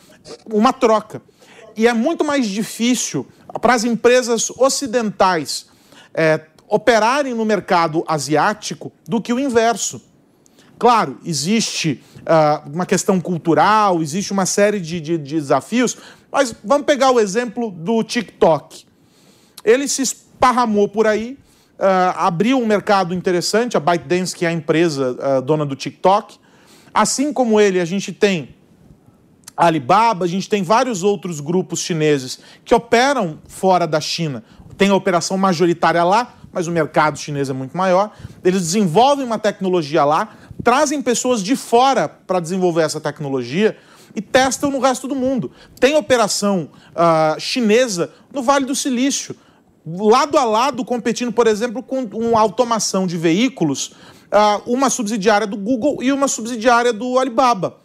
uma 0.47 0.73
troca. 0.73 1.23
E 1.77 1.87
é 1.87 1.93
muito 1.93 2.25
mais 2.25 2.47
difícil 2.47 3.27
para 3.61 3.75
as 3.75 3.85
empresas 3.85 4.50
ocidentais 4.50 5.67
é, 6.15 6.41
operarem 6.69 7.35
no 7.35 7.45
mercado 7.45 8.05
asiático 8.07 8.93
do 9.07 9.21
que 9.21 9.33
o 9.33 9.41
inverso. 9.41 10.00
Claro, 10.79 11.19
existe 11.25 12.03
uh, 12.21 12.71
uma 12.71 12.87
questão 12.87 13.21
cultural, 13.21 14.00
existe 14.00 14.33
uma 14.33 14.47
série 14.47 14.81
de, 14.81 15.00
de, 15.00 15.19
de, 15.19 15.35
desafios, 15.35 15.97
mas 16.31 16.55
vamos 16.65 16.87
pegar 16.87 17.11
o 17.11 17.21
exemplo 17.21 17.71
do 17.71 18.03
TikTok. 18.03 18.87
Ele 19.65 19.87
se 19.87 20.03
esparramou 20.03 20.89
por 20.89 21.07
aí, 21.07 21.37
abriu 22.15 22.59
um 22.59 22.67
mercado 22.67 23.15
interessante, 23.15 23.77
a 23.77 23.81
ByteDance, 23.81 24.35
que 24.35 24.45
é 24.45 24.49
a 24.49 24.53
empresa 24.53 25.17
uh, 25.39 25.43
dona 25.43 25.65
do 25.65 25.75
TikTok. 25.75 26.37
Assim 26.93 27.33
como 27.33 27.61
ele, 27.61 27.81
a 27.81 27.85
gente 27.85 28.13
tem 28.13 28.55
a 29.57 29.67
Alibaba, 29.67 30.25
a 30.25 30.29
gente 30.29 30.49
tem 30.49 30.63
vários 30.63 31.03
outros 31.03 31.41
grupos 31.41 31.81
chineses 31.81 32.41
que 32.65 32.75
operam 32.75 33.39
fora 33.47 33.87
da 33.87 34.01
China. 34.01 34.43
Tem 34.77 34.89
a 34.89 34.95
operação 34.95 35.37
majoritária 35.37 36.03
lá, 36.03 36.35
mas 36.53 36.67
o 36.67 36.71
mercado 36.71 37.19
chinês 37.19 37.51
é 37.51 37.53
muito 37.53 37.77
maior. 37.77 38.11
Eles 38.43 38.63
desenvolvem 38.63 39.25
uma 39.25 39.39
tecnologia 39.39 40.05
lá, 40.05 40.37
trazem 40.65 41.03
pessoas 41.03 41.43
de 41.43 41.55
fora 41.57 42.09
para 42.09 42.41
desenvolver 42.41 42.83
essa 42.83 43.01
tecnologia 43.01 43.77
e 44.15 44.21
testam 44.21 44.71
no 44.71 44.81
resto 44.81 45.07
do 45.07 45.15
mundo. 45.15 45.53
Tem 45.79 45.95
operação 45.95 46.71
uh, 46.91 47.39
chinesa 47.39 48.11
no 48.33 48.43
Vale 48.43 48.65
do 48.65 48.75
Silício, 48.75 49.37
lado 49.99 50.37
a 50.37 50.45
lado, 50.45 50.85
competindo, 50.85 51.33
por 51.33 51.47
exemplo, 51.47 51.83
com 51.83 52.03
uma 52.13 52.41
automação 52.41 53.07
de 53.07 53.17
veículos, 53.17 53.95
uh, 54.31 54.63
uma 54.67 54.91
subsidiária 54.91 55.47
do 55.47 55.57
Google 55.57 56.03
e 56.03 56.13
uma 56.13 56.29
subsidiária 56.29 56.93
do 56.93 57.19
Alibaba. 57.19 57.77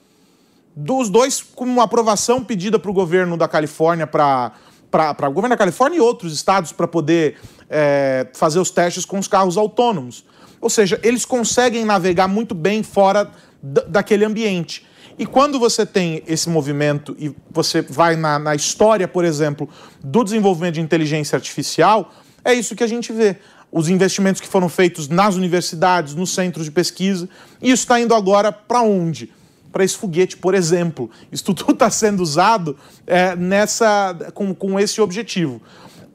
Dos 0.76 1.10
dois 1.10 1.42
com 1.42 1.64
uma 1.64 1.84
aprovação 1.84 2.44
pedida 2.44 2.78
para 2.78 2.92
o 2.92 2.94
governo 2.94 3.38
da 3.38 3.48
Califórnia 3.48 4.06
para 4.06 4.52
para 4.92 5.28
o 5.28 5.34
governo 5.34 5.54
da 5.54 5.58
Califórnia 5.58 5.98
e 5.98 6.00
outros 6.00 6.34
estados 6.34 6.72
para 6.72 6.88
poder 6.88 7.38
é, 7.70 8.28
fazer 8.34 8.60
os 8.60 8.70
testes 8.70 9.04
com 9.04 9.20
os 9.20 9.28
carros 9.28 9.58
autônomos. 9.58 10.24
Ou 10.62 10.70
seja, 10.70 10.98
eles 11.04 11.26
conseguem 11.26 11.84
navegar 11.84 12.30
muito 12.30 12.56
bem 12.56 12.82
fora 12.82 13.30
daquele 13.62 14.24
ambiente. 14.24 14.86
E 15.18 15.26
quando 15.26 15.58
você 15.58 15.86
tem 15.86 16.22
esse 16.28 16.50
movimento 16.50 17.16
e 17.18 17.34
você 17.50 17.82
vai 17.82 18.16
na, 18.16 18.38
na, 18.38 18.54
história, 18.54 19.08
por 19.08 19.24
exemplo, 19.24 19.70
do 20.04 20.24
desenvolvimento 20.24 20.76
de 20.76 20.82
inteligência 20.82 21.38
artificial, 21.38 22.14
é 22.44 22.54
isso 22.54 22.76
que 22.76 22.84
a 22.84 22.88
gente 22.88 23.14
vê. 23.14 23.38
Os 23.72 23.88
investimentos 23.88 24.42
que 24.42 24.48
foram 24.48 24.68
feitos 24.68 25.08
nas 25.08 25.36
universidades, 25.36 26.14
nos 26.14 26.34
centros 26.34 26.66
de 26.66 26.72
pesquisa, 26.72 27.30
e 27.62 27.72
isso 27.72 27.84
está 27.84 28.00
indo 28.00 28.14
agora 28.14 28.52
para 28.52 28.82
onde? 28.82 29.32
Para 29.72 29.86
esse 29.86 29.96
foguete, 29.98 30.36
por 30.36 30.54
exemplo. 30.54 31.10
Isso 31.32 31.46
tudo 31.56 31.72
está 31.72 31.90
sendo 31.90 32.22
usado 32.22 32.78
é, 33.08 33.36
nessa, 33.38 34.14
com, 34.34 34.54
com 34.54 34.78
esse 34.78 35.00
objetivo. 35.00 35.62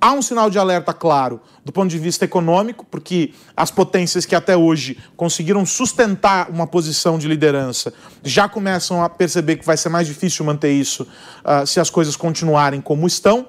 Há 0.00 0.12
um 0.12 0.23
sinal 0.23 0.49
de 0.49 0.59
alerta 0.59 0.95
claro 0.95 1.42
do 1.62 1.71
ponto 1.71 1.90
de 1.90 1.99
vista 1.99 2.25
econômico, 2.25 2.87
porque 2.90 3.35
as 3.54 3.71
potências 3.71 4.25
que 4.25 4.35
até 4.35 4.57
hoje 4.57 4.97
conseguiram 5.14 5.66
sustentar 5.66 6.49
uma 6.49 6.66
posição 6.66 7.19
de 7.19 7.28
liderança 7.28 7.92
já 8.25 8.49
começam 8.49 9.04
a 9.04 9.11
perceber 9.11 9.57
que 9.57 9.66
vai 9.66 9.76
ser 9.76 9.90
mais 9.90 10.07
difícil 10.07 10.42
manter 10.42 10.73
isso 10.73 11.02
uh, 11.02 11.66
se 11.66 11.78
as 11.78 11.90
coisas 11.90 12.16
continuarem 12.16 12.80
como 12.80 13.07
estão. 13.07 13.49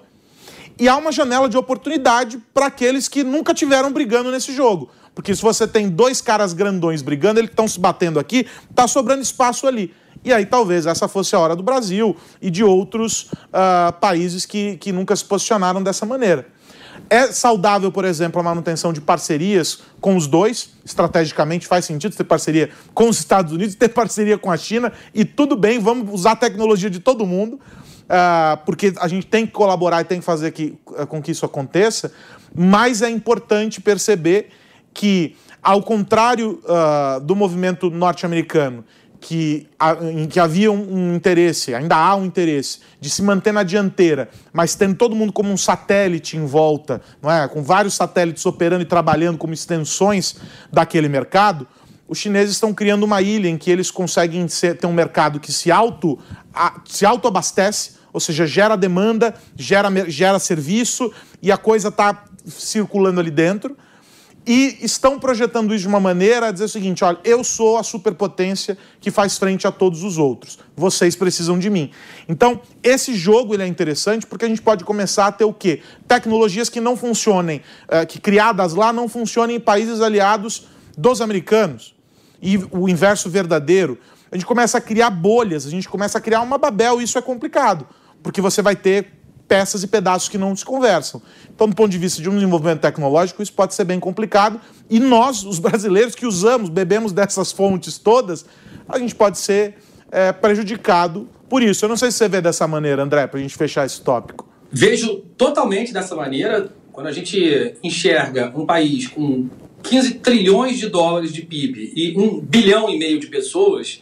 E 0.78 0.90
há 0.90 0.98
uma 0.98 1.12
janela 1.12 1.48
de 1.48 1.56
oportunidade 1.56 2.38
para 2.54 2.66
aqueles 2.66 3.08
que 3.08 3.24
nunca 3.24 3.54
tiveram 3.54 3.92
brigando 3.94 4.30
nesse 4.30 4.54
jogo. 4.54 4.90
Porque 5.16 5.34
se 5.34 5.42
você 5.42 5.66
tem 5.66 5.88
dois 5.88 6.22
caras 6.22 6.52
grandões 6.52 7.02
brigando, 7.02 7.40
eles 7.40 7.50
estão 7.50 7.68
se 7.68 7.80
batendo 7.80 8.20
aqui, 8.20 8.48
está 8.70 8.88
sobrando 8.88 9.22
espaço 9.22 9.68
ali. 9.68 9.94
E 10.24 10.32
aí 10.32 10.46
talvez 10.46 10.86
essa 10.86 11.08
fosse 11.08 11.36
a 11.36 11.40
hora 11.40 11.56
do 11.56 11.64
Brasil 11.64 12.16
e 12.42 12.50
de 12.50 12.64
outros 12.64 13.24
uh, 13.24 13.92
países 14.00 14.46
que, 14.46 14.78
que 14.78 14.92
nunca 14.92 15.16
se 15.16 15.26
posicionaram 15.26 15.82
dessa 15.82 16.06
maneira. 16.06 16.48
É 17.10 17.28
saudável, 17.28 17.92
por 17.92 18.06
exemplo, 18.06 18.40
a 18.40 18.44
manutenção 18.44 18.94
de 18.94 19.02
parcerias 19.02 19.80
com 20.00 20.16
os 20.16 20.28
dois. 20.28 20.70
Estrategicamente 20.86 21.68
faz 21.68 21.86
sentido 21.86 22.16
ter 22.16 22.24
parceria 22.24 22.70
com 22.94 23.10
os 23.10 23.20
Estados 23.20 23.52
Unidos, 23.52 23.76
ter 23.76 23.90
parceria 23.90 24.38
com 24.38 24.52
a 24.52 24.58
China, 24.58 24.94
e 25.14 25.26
tudo 25.26 25.56
bem, 25.56 25.80
vamos 25.80 26.14
usar 26.14 26.32
a 26.32 26.36
tecnologia 26.36 26.90
de 26.90 27.00
todo 27.00 27.26
mundo, 27.26 27.56
uh, 27.56 28.58
porque 28.66 28.94
a 28.98 29.08
gente 29.08 29.26
tem 29.28 29.46
que 29.46 29.52
colaborar 29.52 30.02
e 30.02 30.06
tem 30.06 30.20
que 30.20 30.26
fazer 30.26 30.52
que, 30.52 30.78
uh, 30.88 31.06
com 31.08 31.22
que 31.22 31.32
isso 31.32 31.46
aconteça. 31.46 32.14
Mas 32.56 33.02
é 33.02 33.10
importante 33.10 33.82
perceber 33.82 34.50
que, 34.94 35.36
ao 35.62 35.82
contrário 35.82 36.62
uh, 36.64 37.20
do 37.20 37.36
movimento 37.36 37.90
norte-americano, 37.90 38.86
que, 39.22 39.68
em 40.02 40.28
que 40.28 40.40
havia 40.40 40.72
um, 40.72 40.96
um, 40.96 41.16
interesse, 41.16 41.76
ainda 41.76 41.96
há 41.96 42.16
um 42.16 42.26
interesse, 42.26 42.80
de 43.00 43.08
se 43.08 43.22
manter 43.22 43.54
na 43.54 43.62
dianteira, 43.62 44.28
mas 44.52 44.74
tendo 44.74 44.96
todo 44.96 45.16
mundo 45.16 45.32
como 45.32 45.52
um 45.52 45.58
satélite 45.58 46.36
em 46.36 46.46
volta, 46.46 47.00
não 47.22 47.32
é? 47.32 47.48
com 47.48 47.62
vários 47.62 47.94
satélites 47.94 48.44
operando 48.48 48.82
e 48.82 48.86
trabalhando 48.86 49.38
como 49.38 49.54
extensões 49.54 50.36
daquele 50.74 51.08
mercado, 51.08 51.68
os 52.08 52.18
chineses 52.18 52.56
estão 52.56 52.74
criando 52.74 53.04
uma 53.04 53.22
ilha 53.22 53.48
em 53.48 53.60
que 53.60 53.70
eles 53.70 53.92
conseguem 53.92 54.48
ser, 54.48 54.76
ter 54.76 54.88
um 54.88 54.92
mercado 54.92 55.40
que 55.40 55.54
se 55.54 55.72
auto 55.72 56.18
a, 56.52 56.82
se 56.84 57.06
autoabastece, 57.06 57.92
ou 58.12 58.20
seja, 58.20 58.48
gera 58.48 58.76
demanda, 58.76 59.36
gera, 59.56 59.88
gera 60.10 60.40
serviço 60.40 61.14
e 61.42 61.52
a 61.52 61.58
coisa 61.58 61.90
está 61.90 62.26
circulando 62.46 63.20
ali 63.20 63.32
dentro 63.32 63.78
e 64.46 64.80
estão 64.82 65.20
projetando 65.20 65.74
isso 65.74 65.84
de 65.84 65.88
uma 65.88 66.00
maneira 66.00 66.48
a 66.48 66.52
dizer 66.52 66.66
o 66.66 66.70
seguinte: 66.70 67.04
olha, 67.04 67.20
eu 67.24 67.44
sou 67.44 67.78
a 67.78 67.84
superpotência 67.84 68.78
que 69.00 69.12
faz 69.12 69.38
frente 69.38 69.68
a 69.68 69.72
todos 69.72 70.04
os 70.04 70.18
outros. 70.18 70.58
Vocês 70.76 71.16
precisam 71.16 71.60
de 71.60 71.70
mim. 71.70 71.92
Então, 72.28 72.60
esse 72.82 73.14
jogo 73.14 73.54
ele 73.54 73.64
é 73.64 73.68
interessante 73.68 74.26
porque 74.26 74.46
a 74.46 74.48
gente 74.48 74.62
pode 74.62 74.84
começar 74.84 75.28
a 75.28 75.32
ter 75.32 75.46
o 75.46 75.54
quê? 75.54 75.82
Tecnologias 76.08 76.70
que 76.70 76.82
não 76.82 76.98
funcionem, 76.98 77.62
uh, 77.88 78.06
que 78.08 78.20
criadas 78.20 78.74
lá 78.74 78.92
não 78.92 79.08
funcionem 79.08 79.58
em 79.58 79.60
países 79.60 80.02
aliados 80.02 80.68
dos 80.98 81.22
americanos. 81.22 81.94
E 82.42 82.58
o 82.72 82.90
inverso 82.90 83.30
verdadeiro. 83.30 84.00
A 84.32 84.36
gente 84.36 84.46
começa 84.46 84.78
a 84.78 84.82
criar 84.82 85.10
bolhas, 85.10 85.68
a 85.68 85.70
gente 85.70 85.88
começa 85.90 86.18
a 86.18 86.22
criar 86.22 86.42
uma 86.42 86.58
Babel, 86.58 87.02
e 87.02 87.04
isso 87.04 87.18
é 87.18 87.22
complicado, 87.22 87.86
porque 88.24 88.40
você 88.40 88.62
vai 88.62 88.78
ter 88.78 89.21
peças 89.52 89.84
e 89.84 89.88
pedaços 89.88 90.30
que 90.30 90.38
não 90.38 90.56
se 90.56 90.64
conversam. 90.64 91.22
Então, 91.54 91.68
do 91.68 91.76
ponto 91.76 91.90
de 91.90 91.98
vista 91.98 92.22
de 92.22 92.30
um 92.30 92.36
desenvolvimento 92.36 92.80
tecnológico, 92.80 93.44
isso 93.44 93.52
pode 93.52 93.74
ser 93.74 93.84
bem 93.84 94.00
complicado. 94.00 94.62
E 94.90 94.98
nós, 94.98 95.44
os 95.44 95.60
brasileiros 95.60 96.16
que 96.16 96.26
usamos, 96.26 96.70
bebemos 96.70 97.12
dessas 97.12 97.52
fontes 97.52 97.98
todas, 97.98 98.46
a 98.88 98.98
gente 98.98 99.14
pode 99.14 99.38
ser 99.38 99.76
é, 100.10 100.32
prejudicado 100.32 101.28
por 101.50 101.62
isso. 101.62 101.84
Eu 101.84 101.90
não 101.90 101.98
sei 101.98 102.12
se 102.12 102.20
você 102.20 102.30
vê 102.30 102.40
dessa 102.40 102.66
maneira, 102.66 103.04
André, 103.04 103.28
para 103.28 103.40
a 103.40 103.42
gente 103.42 103.58
fechar 103.58 103.86
esse 103.86 104.00
tópico. 104.00 104.48
Vejo 104.72 105.18
totalmente 105.36 105.92
dessa 105.92 106.16
maneira. 106.16 106.70
Quando 106.94 107.08
a 107.08 107.12
gente 107.12 107.76
enxerga 107.84 108.54
um 108.56 108.66
país 108.66 109.08
com 109.08 109.50
15 109.84 110.14
trilhões 110.16 110.80
de 110.80 110.88
dólares 110.88 111.34
de 111.34 111.42
PIB 111.42 111.92
e 111.94 112.18
um 112.18 112.40
bilhão 112.40 112.90
e 112.90 112.98
meio 112.98 113.20
de 113.20 113.28
pessoas, 113.28 114.02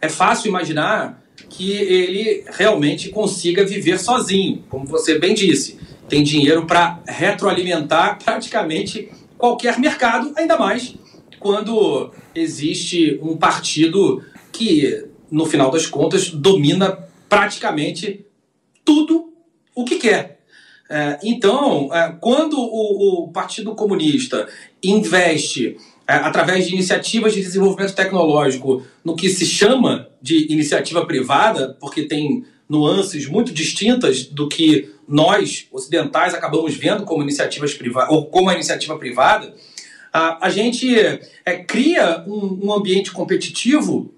é 0.00 0.08
fácil 0.08 0.50
imaginar 0.50 1.20
que 1.48 1.72
ele 1.72 2.44
realmente 2.50 3.10
consiga 3.10 3.64
viver 3.64 3.98
sozinho, 3.98 4.64
como 4.68 4.86
você 4.86 5.18
bem 5.18 5.34
disse. 5.34 5.78
Tem 6.08 6.22
dinheiro 6.22 6.66
para 6.66 7.02
retroalimentar 7.06 8.18
praticamente 8.24 9.10
qualquer 9.38 9.78
mercado, 9.78 10.32
ainda 10.36 10.58
mais 10.58 10.94
quando 11.44 12.10
existe 12.34 13.20
um 13.22 13.36
partido 13.36 14.24
que, 14.50 15.06
no 15.30 15.44
final 15.44 15.70
das 15.70 15.86
contas, 15.86 16.30
domina 16.30 17.06
praticamente 17.28 18.24
tudo 18.82 19.34
o 19.74 19.84
que 19.84 19.96
quer. 19.96 20.40
É, 20.88 21.18
então, 21.22 21.92
é, 21.92 22.16
quando 22.18 22.58
o, 22.58 23.30
Partido 23.32 23.74
Comunista 23.74 24.48
investe 24.82 25.76
através 26.06 26.66
de 26.66 26.74
iniciativas 26.74 27.32
de 27.32 27.40
desenvolvimento 27.40 27.94
tecnológico 27.94 28.84
no 29.04 29.16
que 29.16 29.28
se 29.28 29.46
chama 29.46 30.08
de 30.20 30.52
iniciativa 30.52 31.06
privada, 31.06 31.76
porque 31.80 32.02
tem 32.02 32.44
nuances 32.68 33.26
muito 33.26 33.52
distintas 33.52 34.24
do 34.24 34.48
que 34.48 34.90
nós, 35.06 35.66
ocidentais, 35.70 36.34
acabamos 36.34 36.74
vendo 36.74 37.04
como 37.04 37.22
iniciativas 37.22 37.74
privadas 37.74 38.10
ou 38.10 38.26
como 38.26 38.48
a 38.48 38.54
iniciativa 38.54 38.98
privada, 38.98 39.54
a, 40.12 40.46
a 40.46 40.50
gente 40.50 40.94
é, 41.44 41.56
cria 41.56 42.24
um, 42.26 42.66
um 42.66 42.72
ambiente 42.72 43.10
competitivo 43.10 44.12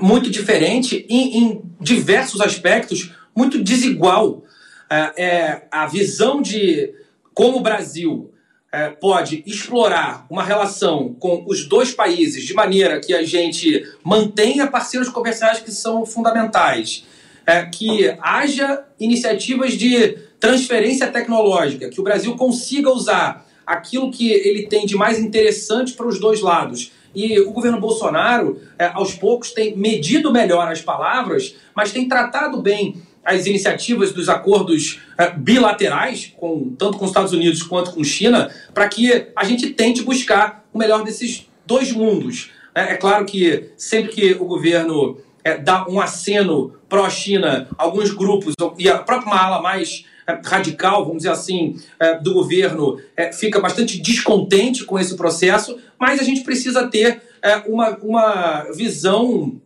muito 0.00 0.30
diferente 0.30 1.06
em, 1.08 1.38
em 1.38 1.62
diversos 1.80 2.40
aspectos, 2.40 3.12
muito 3.34 3.62
desigual. 3.62 4.44
É, 4.90 5.22
é, 5.22 5.68
a 5.70 5.86
visão 5.86 6.40
de 6.40 6.94
como 7.34 7.58
o 7.58 7.62
Brasil 7.62 8.32
é, 8.70 8.90
pode 8.90 9.42
explorar 9.46 10.26
uma 10.28 10.42
relação 10.42 11.14
com 11.18 11.44
os 11.46 11.66
dois 11.66 11.92
países 11.92 12.44
de 12.44 12.52
maneira 12.52 13.00
que 13.00 13.14
a 13.14 13.22
gente 13.22 13.86
mantenha 14.04 14.66
parceiros 14.66 15.08
comerciais 15.08 15.60
que 15.60 15.70
são 15.70 16.04
fundamentais, 16.04 17.06
é, 17.46 17.64
que 17.64 18.14
haja 18.20 18.84
iniciativas 19.00 19.72
de 19.72 20.18
transferência 20.38 21.06
tecnológica, 21.06 21.88
que 21.88 22.00
o 22.00 22.04
Brasil 22.04 22.36
consiga 22.36 22.90
usar 22.90 23.46
aquilo 23.66 24.10
que 24.10 24.30
ele 24.30 24.66
tem 24.66 24.86
de 24.86 24.96
mais 24.96 25.18
interessante 25.18 25.94
para 25.94 26.06
os 26.06 26.20
dois 26.20 26.40
lados. 26.40 26.92
E 27.14 27.40
o 27.40 27.52
governo 27.52 27.80
Bolsonaro, 27.80 28.60
é, 28.78 28.86
aos 28.86 29.14
poucos, 29.14 29.50
tem 29.50 29.76
medido 29.76 30.30
melhor 30.30 30.70
as 30.70 30.82
palavras, 30.82 31.56
mas 31.74 31.90
tem 31.90 32.06
tratado 32.06 32.60
bem 32.60 33.02
as 33.28 33.44
iniciativas 33.44 34.10
dos 34.10 34.30
acordos 34.30 35.00
é, 35.18 35.28
bilaterais, 35.30 36.32
com, 36.34 36.74
tanto 36.78 36.96
com 36.96 37.04
os 37.04 37.10
Estados 37.10 37.32
Unidos 37.34 37.62
quanto 37.62 37.92
com 37.92 38.02
China, 38.02 38.50
para 38.72 38.88
que 38.88 39.26
a 39.36 39.44
gente 39.44 39.68
tente 39.70 40.02
buscar 40.02 40.66
o 40.72 40.78
melhor 40.78 41.04
desses 41.04 41.46
dois 41.66 41.92
mundos. 41.92 42.50
É, 42.74 42.94
é 42.94 42.96
claro 42.96 43.26
que 43.26 43.70
sempre 43.76 44.12
que 44.12 44.32
o 44.32 44.46
governo 44.46 45.18
é, 45.44 45.58
dá 45.58 45.86
um 45.86 46.00
aceno 46.00 46.72
pró-China, 46.88 47.68
alguns 47.76 48.10
grupos, 48.12 48.54
e 48.78 48.88
a 48.88 48.96
própria 48.96 49.34
ala 49.34 49.60
mais 49.60 50.06
é, 50.26 50.40
radical, 50.42 51.04
vamos 51.04 51.18
dizer 51.18 51.30
assim, 51.30 51.76
do 52.22 52.32
governo 52.32 52.98
fica 53.34 53.60
bastante 53.60 54.00
descontente 54.00 54.84
com 54.84 54.98
esse 54.98 55.16
processo, 55.16 55.78
mas 55.98 56.18
a 56.18 56.22
gente 56.22 56.40
precisa 56.42 56.88
ter 56.88 57.20
uma, 57.66 57.90
uma 57.98 58.66
visão 58.74 59.60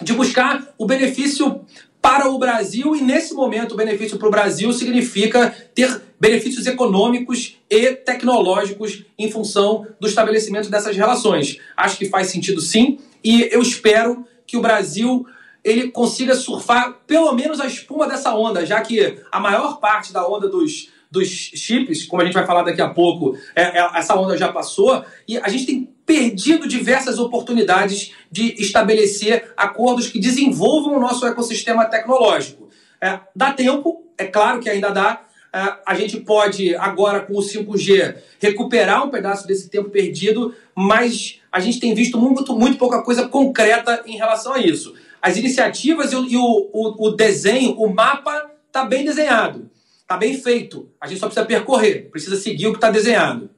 de 0.00 0.12
buscar 0.12 0.72
o 0.78 0.86
benefício 0.86 1.64
para 2.00 2.28
o 2.30 2.38
Brasil 2.38 2.96
e 2.96 3.02
nesse 3.02 3.34
momento 3.34 3.72
o 3.72 3.76
benefício 3.76 4.18
para 4.18 4.28
o 4.28 4.30
Brasil 4.30 4.72
significa 4.72 5.54
ter 5.74 6.00
benefícios 6.18 6.66
econômicos 6.66 7.56
e 7.68 7.92
tecnológicos 7.92 9.04
em 9.18 9.30
função 9.30 9.86
do 9.98 10.08
estabelecimento 10.08 10.70
dessas 10.70 10.96
relações. 10.96 11.58
Acho 11.76 11.98
que 11.98 12.06
faz 12.06 12.28
sentido 12.28 12.60
sim 12.60 12.98
e 13.22 13.48
eu 13.52 13.60
espero 13.60 14.24
que 14.46 14.56
o 14.56 14.60
Brasil 14.60 15.26
ele 15.62 15.90
consiga 15.90 16.34
surfar 16.34 17.00
pelo 17.06 17.32
menos 17.32 17.60
a 17.60 17.66
espuma 17.66 18.08
dessa 18.08 18.34
onda, 18.34 18.64
já 18.64 18.80
que 18.80 19.18
a 19.30 19.38
maior 19.38 19.78
parte 19.78 20.12
da 20.12 20.26
onda 20.26 20.48
dos, 20.48 20.90
dos 21.10 21.28
chips, 21.28 22.04
como 22.06 22.22
a 22.22 22.24
gente 22.24 22.34
vai 22.34 22.46
falar 22.46 22.62
daqui 22.62 22.80
a 22.80 22.88
pouco, 22.88 23.36
é, 23.54 23.78
é, 23.78 23.90
essa 23.94 24.18
onda 24.18 24.36
já 24.36 24.50
passou, 24.50 25.04
e 25.28 25.36
a 25.38 25.48
gente 25.48 25.66
tem 25.66 25.90
perdido 26.10 26.66
diversas 26.66 27.20
oportunidades 27.20 28.12
de 28.28 28.60
estabelecer 28.60 29.52
acordos 29.56 30.08
que 30.08 30.18
desenvolvam 30.18 30.96
o 30.96 31.00
nosso 31.00 31.24
ecossistema 31.24 31.84
tecnológico. 31.84 32.68
É, 33.00 33.20
dá 33.34 33.52
tempo, 33.52 34.04
é 34.18 34.24
claro 34.24 34.58
que 34.58 34.68
ainda 34.68 34.90
dá. 34.90 35.22
É, 35.52 35.74
a 35.86 35.94
gente 35.94 36.18
pode, 36.18 36.74
agora 36.74 37.20
com 37.20 37.34
o 37.34 37.40
5G, 37.40 38.16
recuperar 38.40 39.06
um 39.06 39.10
pedaço 39.10 39.46
desse 39.46 39.70
tempo 39.70 39.88
perdido, 39.88 40.52
mas 40.74 41.40
a 41.52 41.60
gente 41.60 41.78
tem 41.78 41.94
visto 41.94 42.18
muito, 42.18 42.58
muito 42.58 42.76
pouca 42.76 43.02
coisa 43.02 43.28
concreta 43.28 44.02
em 44.04 44.16
relação 44.16 44.54
a 44.54 44.58
isso 44.58 44.92
as 45.22 45.36
iniciativas 45.36 46.12
e 46.12 46.16
o, 46.16 46.26
e 46.26 46.36
o, 46.36 46.70
o, 46.72 47.08
o 47.08 47.10
desenho, 47.10 47.72
o 47.72 47.92
mapa 47.92 48.50
está 48.66 48.84
bem 48.84 49.04
desenhado, 49.04 49.70
está 50.00 50.16
bem 50.16 50.34
feito. 50.34 50.88
A 51.00 51.06
gente 51.06 51.18
só 51.18 51.26
precisa 51.26 51.46
percorrer, 51.46 52.08
precisa 52.10 52.36
seguir 52.36 52.68
o 52.68 52.72
que 52.72 52.78
está 52.78 52.90
desenhado. 52.90 53.50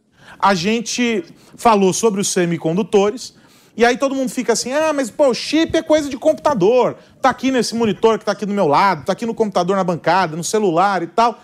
A 0.42 0.54
gente 0.54 1.24
falou 1.56 1.92
sobre 1.92 2.20
os 2.20 2.28
semicondutores. 2.28 3.34
E 3.76 3.84
aí 3.84 3.96
todo 3.96 4.14
mundo 4.14 4.28
fica 4.28 4.52
assim, 4.52 4.72
ah, 4.72 4.92
mas 4.92 5.10
pô, 5.10 5.32
chip 5.32 5.74
é 5.76 5.82
coisa 5.82 6.10
de 6.10 6.18
computador. 6.18 6.96
Tá 7.22 7.30
aqui 7.30 7.50
nesse 7.50 7.74
monitor 7.74 8.18
que 8.18 8.24
tá 8.24 8.32
aqui 8.32 8.44
do 8.44 8.52
meu 8.52 8.66
lado, 8.66 9.04
tá 9.04 9.12
aqui 9.12 9.24
no 9.24 9.34
computador 9.34 9.76
na 9.76 9.84
bancada, 9.84 10.36
no 10.36 10.44
celular 10.44 11.02
e 11.02 11.06
tal. 11.06 11.40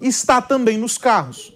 Está 0.00 0.42
também 0.42 0.76
nos 0.76 0.98
carros. 0.98 1.54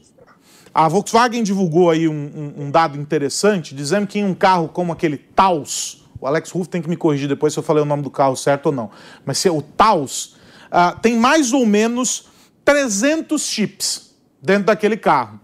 A 0.73 0.89
Volkswagen 0.89 1.43
divulgou 1.43 1.91
aí 1.91 2.09
um, 2.09 2.13
um, 2.15 2.65
um 2.65 2.71
dado 2.71 2.99
interessante, 2.99 3.75
dizendo 3.75 4.07
que 4.07 4.19
em 4.19 4.25
um 4.25 4.35
carro 4.35 4.69
como 4.69 4.93
aquele 4.93 5.17
Taos, 5.19 6.05
o 6.21 6.27
Alex 6.27 6.51
Ruff 6.51 6.69
tem 6.69 6.81
que 6.81 6.89
me 6.89 6.97
corrigir 6.97 7.29
depois 7.29 7.53
se 7.53 7.59
eu 7.59 7.63
falei 7.63 7.83
o 7.83 7.87
nome 7.87 8.03
do 8.03 8.11
carro 8.11 8.35
certo 8.35 8.67
ou 8.67 8.73
não. 8.73 8.91
Mas 9.27 9.39
se, 9.39 9.51
o 9.51 9.61
Taos 9.61 10.37
uh, 10.73 10.99
tem 11.01 11.17
mais 11.17 11.53
ou 11.53 11.67
menos 11.67 12.29
300 12.65 13.43
chips 13.43 14.15
dentro 14.43 14.65
daquele 14.65 14.97
carro. 14.97 15.39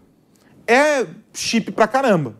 É 0.67 1.07
chip 1.33 1.73
pra 1.73 1.87
caramba. 1.87 2.35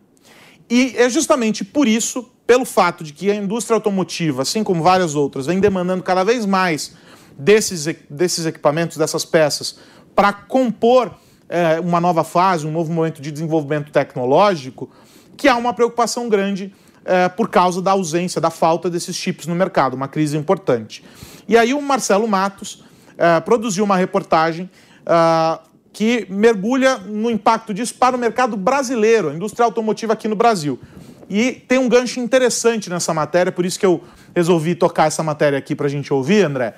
E 0.69 0.95
é 0.97 1.09
justamente 1.09 1.65
por 1.65 1.89
isso, 1.89 2.31
pelo 2.47 2.65
fato 2.65 3.03
de 3.03 3.13
que 3.13 3.31
a 3.31 3.35
indústria 3.35 3.75
automotiva, 3.75 4.43
assim 4.43 4.63
como 4.63 4.83
várias 4.83 5.15
outras, 5.15 5.47
vem 5.47 5.59
demandando 5.59 6.03
cada 6.03 6.23
vez 6.23 6.47
mais 6.47 6.95
desses, 7.37 7.87
desses 8.09 8.47
equipamentos, 8.47 8.97
dessas 8.97 9.25
peças, 9.25 9.79
para 10.15 10.33
compor 10.33 11.13
é, 11.49 11.81
uma 11.81 12.01
nova 12.01 12.23
fase, 12.23 12.67
um 12.67 12.71
novo 12.71 12.93
momento 12.93 13.21
de 13.21 13.33
desenvolvimento 13.33 13.91
tecnológico, 13.91 14.89
que 15.37 15.49
há 15.49 15.57
uma 15.57 15.75
preocupação 15.75 16.29
grande 16.29 16.73
é, 17.05 17.29
por 17.29 17.49
causa 17.49 17.83
da 17.83 17.93
ausência, 17.93 18.41
da 18.41 18.51
falta 18.51 18.89
desses 18.89 19.17
chips 19.17 19.47
no 19.47 19.55
mercado, 19.55 19.95
uma 19.95 20.07
crise 20.07 20.37
importante. 20.37 21.03
E 21.49 21.57
aí 21.57 21.75
o 21.75 21.83
Marcelo 21.83 22.29
Matos 22.29 22.85
é, 23.19 23.41
produziu 23.41 23.85
uma 23.85 23.97
reportagem 23.97 24.71
é, 25.05 25.70
que 25.93 26.27
mergulha 26.31 26.99
no 26.99 27.31
impacto 27.31 27.75
disso 27.75 27.95
para 27.95 28.17
o 28.17 28.19
mercado 28.19 28.57
brasileiro, 28.57 29.31
a 29.31 29.35
indústria 29.35 29.65
automotiva 29.65 30.13
aqui 30.13 30.29
no 30.29 30.37
Brasil. 30.37 30.79
E 31.29 31.53
tem 31.53 31.79
um 31.79 31.89
gancho 31.89 32.21
interessante 32.21 32.91
nessa 32.91 33.15
matéria, 33.15 33.53
por 33.53 33.65
isso 33.65 33.79
que 33.79 33.87
eu 33.87 34.03
resolvi 34.35 34.75
tocar 34.75 35.07
essa 35.07 35.23
matéria 35.23 35.59
aqui 35.59 35.75
para 35.75 35.87
a 35.87 35.91
gente 35.91 36.13
ouvir, 36.13 36.45
André, 36.45 36.75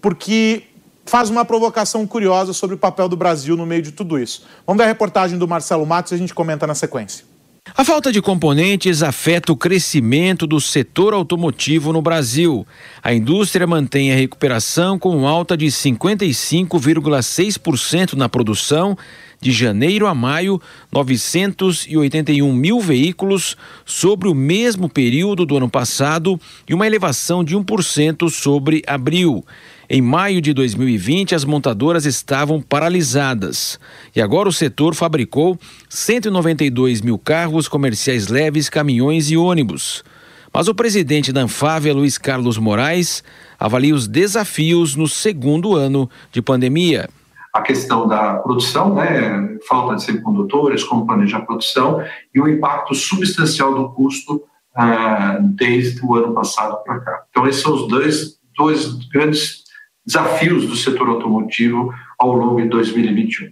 porque 0.00 0.64
faz 1.04 1.28
uma 1.28 1.44
provocação 1.44 2.06
curiosa 2.06 2.52
sobre 2.52 2.76
o 2.76 2.78
papel 2.78 3.08
do 3.08 3.16
Brasil 3.16 3.56
no 3.56 3.66
meio 3.66 3.82
de 3.82 3.92
tudo 3.92 4.18
isso. 4.18 4.46
Vamos 4.66 4.78
ver 4.78 4.84
a 4.84 4.88
reportagem 4.88 5.38
do 5.38 5.48
Marcelo 5.48 5.84
Matos 5.84 6.12
e 6.12 6.14
a 6.14 6.18
gente 6.18 6.34
comenta 6.34 6.66
na 6.66 6.74
sequência. 6.74 7.29
A 7.76 7.84
falta 7.84 8.10
de 8.12 8.20
componentes 8.20 9.00
afeta 9.02 9.50
o 9.52 9.56
crescimento 9.56 10.46
do 10.46 10.60
setor 10.60 11.14
automotivo 11.14 11.92
no 11.92 12.02
Brasil. 12.02 12.66
A 13.02 13.14
indústria 13.14 13.66
mantém 13.66 14.12
a 14.12 14.16
recuperação 14.16 14.98
com 14.98 15.26
alta 15.26 15.56
de 15.56 15.64
55,6% 15.66 18.12
na 18.14 18.28
produção. 18.28 18.98
De 19.40 19.52
janeiro 19.52 20.06
a 20.06 20.14
maio, 20.14 20.60
981 20.92 22.52
mil 22.52 22.78
veículos 22.78 23.56
sobre 23.86 24.28
o 24.28 24.34
mesmo 24.34 24.86
período 24.86 25.46
do 25.46 25.56
ano 25.56 25.68
passado 25.68 26.38
e 26.68 26.74
uma 26.74 26.86
elevação 26.86 27.42
de 27.42 27.56
1% 27.56 28.28
sobre 28.28 28.82
abril. 28.86 29.42
Em 29.88 30.02
maio 30.02 30.42
de 30.42 30.52
2020, 30.52 31.34
as 31.34 31.44
montadoras 31.46 32.04
estavam 32.04 32.60
paralisadas. 32.60 33.80
E 34.14 34.20
agora 34.20 34.46
o 34.46 34.52
setor 34.52 34.94
fabricou 34.94 35.58
192 35.88 37.00
mil 37.00 37.18
carros 37.18 37.66
comerciais 37.66 38.28
leves, 38.28 38.68
caminhões 38.68 39.30
e 39.30 39.38
ônibus. 39.38 40.04
Mas 40.52 40.68
o 40.68 40.74
presidente 40.74 41.32
da 41.32 41.40
Anfávia, 41.40 41.94
Luiz 41.94 42.18
Carlos 42.18 42.58
Moraes, 42.58 43.24
avalia 43.58 43.94
os 43.94 44.06
desafios 44.06 44.94
no 44.96 45.08
segundo 45.08 45.74
ano 45.74 46.10
de 46.30 46.42
pandemia. 46.42 47.08
A 47.54 47.62
questão 47.62 48.06
da 48.06 48.34
produção, 48.34 48.94
né, 48.94 49.58
falta 49.68 49.96
de 49.96 50.04
semicondutores, 50.04 50.84
como 50.84 51.06
planejar 51.06 51.38
a 51.38 51.44
produção, 51.44 52.02
e 52.34 52.40
o 52.40 52.48
impacto 52.48 52.94
substancial 52.94 53.74
do 53.74 53.90
custo 53.90 54.42
ah, 54.74 55.38
desde 55.40 56.04
o 56.04 56.14
ano 56.14 56.32
passado 56.32 56.82
para 56.84 57.00
cá. 57.00 57.24
Então, 57.30 57.46
esses 57.46 57.60
são 57.60 57.74
os 57.74 57.88
dois, 57.88 58.38
dois 58.56 58.92
grandes 59.08 59.64
desafios 60.06 60.66
do 60.66 60.76
setor 60.76 61.08
automotivo 61.08 61.92
ao 62.18 62.32
longo 62.32 62.60
de 62.60 62.68
2021. 62.68 63.50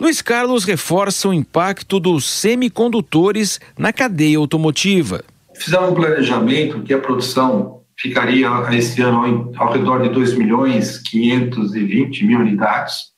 Luiz 0.00 0.22
Carlos 0.22 0.64
reforça 0.64 1.28
o 1.28 1.34
impacto 1.34 1.98
dos 1.98 2.24
semicondutores 2.24 3.58
na 3.76 3.92
cadeia 3.92 4.38
automotiva. 4.38 5.24
Fizemos 5.54 5.90
um 5.90 5.94
planejamento 5.94 6.82
que 6.82 6.94
a 6.94 6.98
produção 6.98 7.82
ficaria 7.98 8.48
esse 8.70 9.02
ano 9.02 9.52
ao 9.56 9.72
redor 9.72 10.02
de 10.02 10.08
2 10.10 10.34
milhões 10.34 10.98
520 10.98 12.24
mil 12.24 12.38
unidades. 12.38 13.08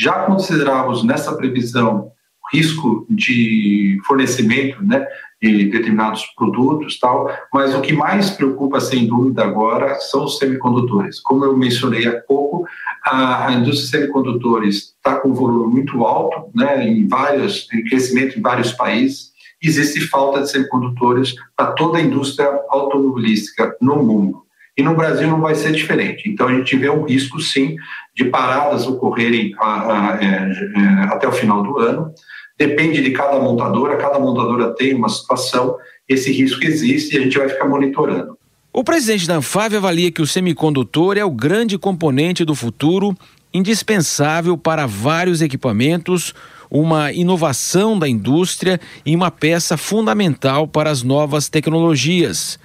Já 0.00 0.24
considerávamos 0.24 1.04
nessa 1.04 1.36
previsão 1.36 2.10
risco 2.50 3.06
de 3.10 4.00
fornecimento 4.06 4.82
né, 4.82 5.06
de 5.42 5.66
determinados 5.66 6.24
produtos 6.34 6.98
tal, 6.98 7.30
mas 7.52 7.74
o 7.74 7.82
que 7.82 7.92
mais 7.92 8.30
preocupa 8.30 8.80
sem 8.80 9.06
dúvida 9.06 9.44
agora 9.44 9.96
são 9.96 10.24
os 10.24 10.38
semicondutores. 10.38 11.20
Como 11.20 11.44
eu 11.44 11.54
mencionei 11.54 12.08
há 12.08 12.18
pouco, 12.18 12.66
a, 13.04 13.48
a 13.48 13.52
indústria 13.52 13.84
de 13.84 13.90
semicondutores 13.90 14.94
está 14.96 15.16
com 15.16 15.28
um 15.28 15.34
volume 15.34 15.70
muito 15.70 16.02
alto, 16.02 16.50
né, 16.54 16.82
em 16.88 17.06
vários, 17.06 17.68
em 17.70 17.84
crescimento 17.84 18.38
em 18.38 18.42
vários 18.42 18.72
países, 18.72 19.32
existe 19.62 20.00
falta 20.08 20.40
de 20.40 20.50
semicondutores 20.50 21.34
para 21.54 21.72
toda 21.72 21.98
a 21.98 22.00
indústria 22.00 22.48
automobilística 22.70 23.76
no 23.82 24.02
mundo. 24.02 24.46
E 24.80 24.82
no 24.82 24.94
Brasil 24.94 25.28
não 25.28 25.42
vai 25.42 25.54
ser 25.54 25.72
diferente. 25.72 26.26
Então 26.26 26.48
a 26.48 26.54
gente 26.54 26.74
vê 26.74 26.88
um 26.88 27.04
risco, 27.04 27.38
sim, 27.38 27.76
de 28.16 28.24
paradas 28.24 28.86
ocorrerem 28.86 29.54
a, 29.58 29.66
a, 29.66 30.14
a, 30.14 30.24
é, 30.24 30.26
é, 30.26 31.04
até 31.12 31.28
o 31.28 31.32
final 31.32 31.62
do 31.62 31.78
ano. 31.78 32.10
Depende 32.58 33.02
de 33.02 33.10
cada 33.10 33.38
montadora, 33.38 33.98
cada 33.98 34.18
montadora 34.18 34.74
tem 34.74 34.94
uma 34.94 35.10
situação, 35.10 35.76
esse 36.08 36.32
risco 36.32 36.64
existe 36.64 37.14
e 37.14 37.18
a 37.18 37.20
gente 37.20 37.36
vai 37.36 37.50
ficar 37.50 37.68
monitorando. 37.68 38.38
O 38.72 38.82
presidente 38.82 39.28
da 39.28 39.36
Anfave 39.36 39.76
avalia 39.76 40.10
que 40.10 40.22
o 40.22 40.26
semicondutor 40.26 41.18
é 41.18 41.24
o 41.26 41.30
grande 41.30 41.76
componente 41.76 42.42
do 42.42 42.54
futuro, 42.54 43.14
indispensável 43.52 44.56
para 44.56 44.86
vários 44.86 45.42
equipamentos, 45.42 46.34
uma 46.70 47.12
inovação 47.12 47.98
da 47.98 48.08
indústria 48.08 48.80
e 49.04 49.14
uma 49.14 49.30
peça 49.30 49.76
fundamental 49.76 50.66
para 50.66 50.88
as 50.88 51.02
novas 51.02 51.50
tecnologias. 51.50 52.58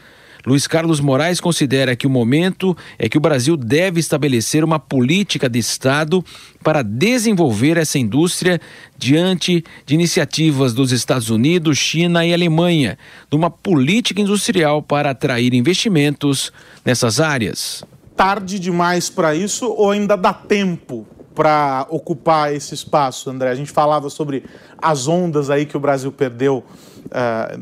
Luiz 0.45 0.67
Carlos 0.67 0.99
Moraes 0.99 1.41
considera 1.41 1.95
que 1.95 2.05
o 2.05 2.09
momento 2.09 2.77
é 2.99 3.09
que 3.09 3.17
o 3.17 3.21
Brasil 3.21 3.57
deve 3.57 3.99
estabelecer 3.99 4.63
uma 4.63 4.77
política 4.77 5.49
de 5.49 5.57
Estado 5.57 6.23
para 6.63 6.83
desenvolver 6.83 7.77
essa 7.77 7.97
indústria 7.97 8.61
diante 8.95 9.63
de 9.87 9.95
iniciativas 9.95 10.73
dos 10.73 10.91
Estados 10.91 11.31
Unidos, 11.31 11.79
China 11.79 12.23
e 12.23 12.31
Alemanha, 12.31 12.95
numa 13.31 13.49
política 13.49 14.21
industrial 14.21 14.83
para 14.83 15.09
atrair 15.09 15.53
investimentos 15.55 16.53
nessas 16.85 17.19
áreas. 17.19 17.83
Tarde 18.15 18.59
demais 18.59 19.09
para 19.09 19.33
isso 19.33 19.67
ou 19.67 19.89
ainda 19.89 20.15
dá 20.15 20.31
tempo 20.31 21.07
para 21.33 21.85
ocupar 21.89 22.53
esse 22.53 22.73
espaço, 22.73 23.29
André? 23.29 23.49
A 23.49 23.55
gente 23.55 23.71
falava 23.71 24.09
sobre 24.09 24.45
as 24.77 25.07
ondas 25.07 25.49
aí 25.49 25.65
que 25.65 25.75
o 25.75 25.79
Brasil 25.79 26.11
perdeu 26.11 26.63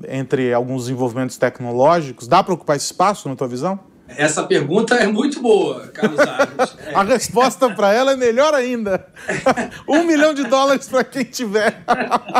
entre 0.10 0.53
alguns 0.53 0.84
desenvolvimentos 0.84 1.38
tecnológicos. 1.38 2.27
Dá 2.27 2.43
para 2.43 2.53
ocupar 2.53 2.75
esse 2.75 2.86
espaço, 2.86 3.27
na 3.29 3.36
tua 3.36 3.47
visão? 3.47 3.79
Essa 4.08 4.43
pergunta 4.43 4.95
é 4.95 5.08
muito 5.08 5.41
boa, 5.41 5.88
Carlos 5.88 6.19
Ares. 6.19 6.77
É. 6.86 6.93
A 6.95 7.03
resposta 7.03 7.69
para 7.73 7.93
ela 7.93 8.12
é 8.12 8.15
melhor 8.15 8.53
ainda. 8.53 9.08
um 9.88 10.03
milhão 10.03 10.34
de 10.34 10.43
dólares 10.43 10.88
para 10.88 11.03
quem 11.03 11.23
tiver. 11.23 11.84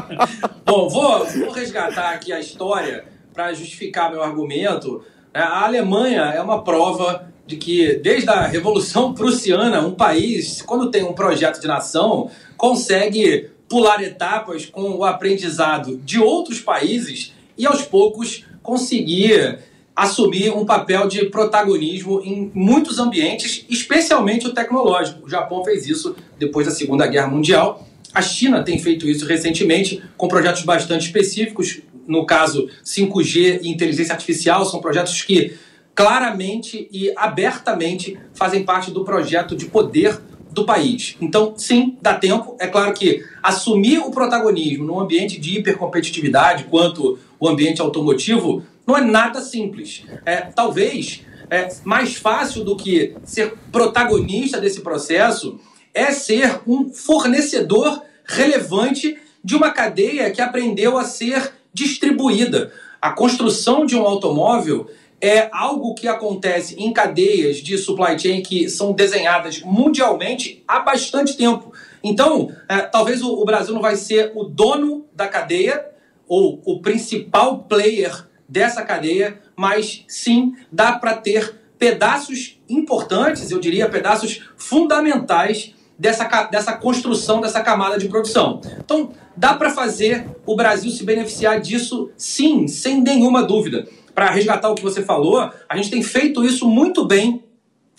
Bom, 0.66 0.90
vou, 0.90 1.26
vou 1.26 1.52
resgatar 1.52 2.12
aqui 2.12 2.32
a 2.32 2.40
história 2.40 3.06
para 3.34 3.54
justificar 3.54 4.12
meu 4.12 4.22
argumento. 4.22 5.04
É, 5.34 5.40
a 5.40 5.66
Alemanha 5.66 6.22
é 6.36 6.42
uma 6.42 6.64
prova 6.64 7.28
de 7.46 7.58
que, 7.58 7.96
desde 7.96 8.30
a 8.30 8.46
Revolução 8.46 9.14
Prussiana, 9.14 9.82
um 9.82 9.96
país, 9.96 10.62
quando 10.62 10.92
tem 10.92 11.04
um 11.04 11.14
projeto 11.14 11.60
de 11.60 11.68
nação, 11.68 12.30
consegue 12.56 13.50
pular 13.74 14.04
etapas 14.04 14.68
com 14.68 14.98
o 14.98 15.04
aprendizado 15.04 15.98
de 16.06 16.20
outros 16.20 16.62
países 16.62 17.34
e 17.58 17.66
aos 17.66 17.82
poucos 17.82 18.46
conseguir 18.62 19.58
assumir 19.96 20.56
um 20.56 20.64
papel 20.64 21.08
de 21.08 21.26
protagonismo 21.26 22.22
em 22.24 22.52
muitos 22.54 23.00
ambientes, 23.00 23.66
especialmente 23.68 24.46
o 24.46 24.54
tecnológico. 24.54 25.26
O 25.26 25.30
Japão 25.30 25.64
fez 25.64 25.88
isso 25.88 26.16
depois 26.38 26.68
da 26.68 26.72
Segunda 26.72 27.08
Guerra 27.08 27.26
Mundial. 27.26 27.88
A 28.14 28.22
China 28.22 28.62
tem 28.62 28.78
feito 28.78 29.08
isso 29.08 29.26
recentemente 29.26 30.04
com 30.16 30.28
projetos 30.28 30.62
bastante 30.62 31.08
específicos, 31.08 31.82
no 32.08 32.28
caso 32.28 32.70
5G 32.86 33.62
e 33.64 33.70
inteligência 33.70 34.14
artificial, 34.14 34.66
são 34.66 34.82
projetos 34.82 35.20
que 35.24 35.58
claramente 35.96 36.88
e 36.92 37.12
abertamente 37.16 38.20
fazem 38.36 38.64
parte 38.64 38.92
do 38.92 39.04
projeto 39.04 39.56
de 39.56 39.66
poder 39.66 40.22
do 40.54 40.66
país. 40.66 41.18
Então, 41.20 41.54
sim, 41.58 41.98
dá 42.02 42.14
tempo. 42.14 42.56
É 42.60 42.68
claro 42.68 42.94
que 42.94 43.26
assumir 43.42 43.98
o 43.98 44.12
protagonismo 44.12 44.86
num 44.86 45.00
ambiente 45.00 45.40
de 45.40 45.58
hipercompetitividade, 45.58 46.66
quanto 46.66 47.18
o 47.40 47.50
ambiente 47.50 47.82
automotivo, 47.82 48.64
não 48.86 48.96
é 48.96 49.02
nada 49.02 49.42
simples. 49.42 50.04
É, 50.26 50.38
talvez 50.42 51.22
é, 51.50 51.70
mais 51.84 52.16
fácil 52.16 52.64
do 52.64 52.78
que 52.78 53.16
ser 53.24 53.54
protagonista 53.72 54.62
desse 54.62 54.82
processo 54.82 55.60
é 55.94 56.12
ser 56.12 56.62
um 56.68 56.90
fornecedor 56.94 58.02
relevante 58.26 59.18
de 59.44 59.56
uma 59.56 59.72
cadeia 59.72 60.30
que 60.32 60.42
aprendeu 60.42 60.98
a 60.98 61.04
ser 61.04 61.52
distribuída. 61.74 62.72
A 63.02 63.12
construção 63.12 63.86
de 63.86 63.96
um 63.96 64.04
automóvel 64.04 64.88
é 65.24 65.48
algo 65.54 65.96
que 65.96 66.06
acontece 66.06 66.76
em 66.78 66.92
cadeias 66.92 67.60
de 67.60 67.78
supply 67.78 68.20
chain 68.20 68.42
que 68.42 68.68
são 68.68 68.92
desenhadas 68.92 69.62
mundialmente 69.62 70.62
há 70.68 70.82
bastante 70.82 71.38
tempo. 71.38 71.72
Então, 72.04 72.54
é, 72.68 72.80
talvez 72.82 73.22
o, 73.22 73.32
o, 73.32 73.46
Brasil 73.46 73.74
não 73.74 73.82
vai 73.82 73.96
ser 73.96 74.34
o 74.36 74.44
dono 74.44 75.06
da 75.16 75.26
cadeia 75.30 75.86
ou 76.28 76.62
o 76.66 76.82
principal 76.82 77.60
player 77.60 78.28
dessa 78.50 78.84
cadeia, 78.84 79.40
mas 79.56 80.04
sim 80.10 80.56
dá 80.70 80.92
para 80.92 81.16
ter 81.16 81.58
pedaços 81.80 82.62
importantes, 82.68 83.50
eu 83.50 83.62
diria 83.62 83.88
pedaços 83.88 84.42
fundamentais 84.58 85.74
dessa, 85.98 86.26
dessa 86.48 86.74
construção 86.74 87.40
dessa 87.40 87.62
camada 87.62 87.98
de 87.98 88.10
produção. 88.10 88.60
Então, 88.84 89.14
dá 89.38 89.54
para 89.54 89.70
fazer 89.70 90.26
o 90.46 90.54
Brasil 90.54 90.92
se 90.92 91.06
beneficiar 91.06 91.62
disso, 91.62 92.12
sim, 92.18 92.68
sem 92.68 93.02
nenhuma 93.02 93.42
dúvida 93.42 93.88
para 94.14 94.30
resgatar 94.30 94.70
o 94.70 94.76
que 94.76 94.84
você 94.84 95.02
falou, 95.02 95.50
a 95.68 95.78
gente 95.78 95.90
tem 95.90 96.04
feito 96.04 96.44
isso 96.44 96.68
muito 96.68 97.06
bem 97.06 97.44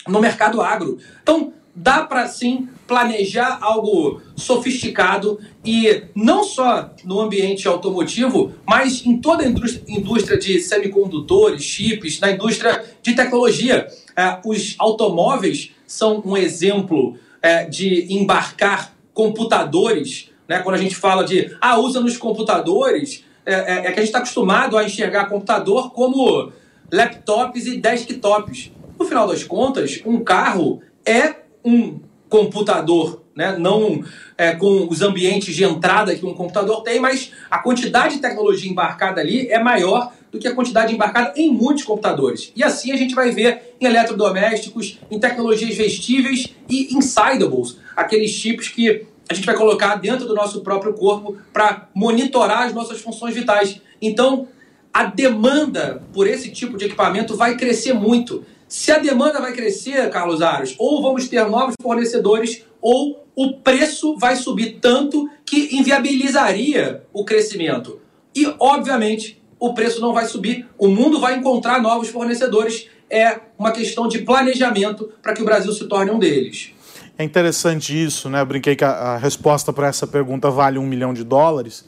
no 0.07 0.21
mercado 0.21 0.61
agro. 0.61 0.97
Então, 1.21 1.53
dá 1.75 2.03
para 2.03 2.27
sim 2.27 2.69
planejar 2.87 3.57
algo 3.61 4.21
sofisticado 4.35 5.39
e 5.63 6.03
não 6.15 6.43
só 6.43 6.91
no 7.03 7.19
ambiente 7.19 7.67
automotivo, 7.67 8.53
mas 8.65 9.05
em 9.05 9.17
toda 9.17 9.43
a 9.43 9.47
indústria 9.47 10.37
de 10.37 10.59
semicondutores, 10.59 11.63
chips, 11.63 12.19
na 12.19 12.31
indústria 12.31 12.83
de 13.01 13.13
tecnologia. 13.13 13.87
É, 14.15 14.39
os 14.45 14.75
automóveis 14.77 15.71
são 15.85 16.21
um 16.25 16.37
exemplo 16.37 17.17
é, 17.41 17.65
de 17.65 18.13
embarcar 18.13 18.95
computadores. 19.13 20.29
Né? 20.47 20.59
Quando 20.59 20.75
a 20.75 20.79
gente 20.79 20.95
fala 20.95 21.25
de, 21.25 21.53
ah, 21.59 21.77
usa 21.77 21.99
nos 21.99 22.15
computadores, 22.15 23.24
é, 23.45 23.53
é, 23.53 23.77
é 23.77 23.81
que 23.83 23.99
a 23.99 24.03
gente 24.03 24.05
está 24.05 24.19
acostumado 24.19 24.77
a 24.77 24.83
enxergar 24.83 25.25
computador 25.25 25.91
como 25.91 26.51
laptops 26.91 27.65
e 27.67 27.77
desktops. 27.77 28.71
No 28.97 29.05
final 29.05 29.27
das 29.27 29.43
contas, 29.43 30.01
um 30.05 30.23
carro 30.23 30.81
é 31.05 31.35
um 31.63 31.99
computador, 32.29 33.23
né? 33.35 33.55
não 33.57 34.03
é, 34.37 34.53
com 34.53 34.87
os 34.89 35.01
ambientes 35.01 35.55
de 35.55 35.63
entrada 35.63 36.15
que 36.15 36.25
um 36.25 36.33
computador 36.33 36.81
tem, 36.81 36.99
mas 36.99 37.31
a 37.49 37.59
quantidade 37.59 38.15
de 38.15 38.21
tecnologia 38.21 38.69
embarcada 38.69 39.21
ali 39.21 39.47
é 39.49 39.59
maior 39.59 40.11
do 40.31 40.39
que 40.39 40.47
a 40.47 40.55
quantidade 40.55 40.93
embarcada 40.93 41.33
em 41.35 41.51
muitos 41.51 41.83
computadores. 41.83 42.51
E 42.55 42.63
assim 42.63 42.91
a 42.91 42.97
gente 42.97 43.15
vai 43.15 43.31
ver 43.31 43.75
em 43.79 43.85
eletrodomésticos, 43.85 44.99
em 45.09 45.19
tecnologias 45.19 45.75
vestíveis 45.75 46.53
e 46.69 46.95
insidables, 46.95 47.77
aqueles 47.95 48.31
chips 48.31 48.69
que 48.69 49.05
a 49.29 49.33
gente 49.33 49.45
vai 49.45 49.55
colocar 49.55 49.95
dentro 49.95 50.27
do 50.27 50.35
nosso 50.35 50.61
próprio 50.61 50.93
corpo 50.93 51.37
para 51.51 51.89
monitorar 51.93 52.63
as 52.63 52.73
nossas 52.73 53.01
funções 53.01 53.33
vitais. 53.33 53.81
Então, 54.01 54.47
a 54.93 55.05
demanda 55.05 56.01
por 56.13 56.27
esse 56.27 56.51
tipo 56.51 56.77
de 56.77 56.85
equipamento 56.85 57.35
vai 57.35 57.57
crescer 57.57 57.93
muito. 57.93 58.45
Se 58.67 58.91
a 58.91 58.97
demanda 58.97 59.41
vai 59.41 59.53
crescer, 59.53 60.09
Carlos 60.09 60.41
Aros, 60.41 60.75
ou 60.77 61.01
vamos 61.01 61.27
ter 61.27 61.45
novos 61.47 61.75
fornecedores, 61.81 62.63
ou 62.81 63.25
o 63.35 63.53
preço 63.57 64.17
vai 64.17 64.35
subir 64.35 64.79
tanto 64.79 65.29
que 65.45 65.75
inviabilizaria 65.75 67.03
o 67.11 67.25
crescimento. 67.25 67.99
E, 68.33 68.45
obviamente, 68.59 69.41
o 69.59 69.73
preço 69.73 69.99
não 69.99 70.13
vai 70.13 70.25
subir, 70.25 70.67
o 70.77 70.87
mundo 70.87 71.19
vai 71.19 71.35
encontrar 71.37 71.81
novos 71.81 72.09
fornecedores. 72.09 72.87
É 73.09 73.39
uma 73.57 73.71
questão 73.71 74.07
de 74.07 74.19
planejamento 74.19 75.11
para 75.21 75.33
que 75.33 75.41
o 75.41 75.45
Brasil 75.45 75.71
se 75.71 75.87
torne 75.87 76.11
um 76.11 76.19
deles. 76.19 76.74
É 77.17 77.23
interessante 77.23 78.03
isso, 78.03 78.29
né? 78.29 78.41
Eu 78.41 78.45
brinquei 78.45 78.75
que 78.75 78.83
a, 78.83 78.89
a 78.89 79.17
resposta 79.17 79.71
para 79.71 79.87
essa 79.87 80.05
pergunta 80.05 80.49
vale 80.49 80.77
um 80.77 80.85
milhão 80.85 81.13
de 81.13 81.23
dólares, 81.23 81.85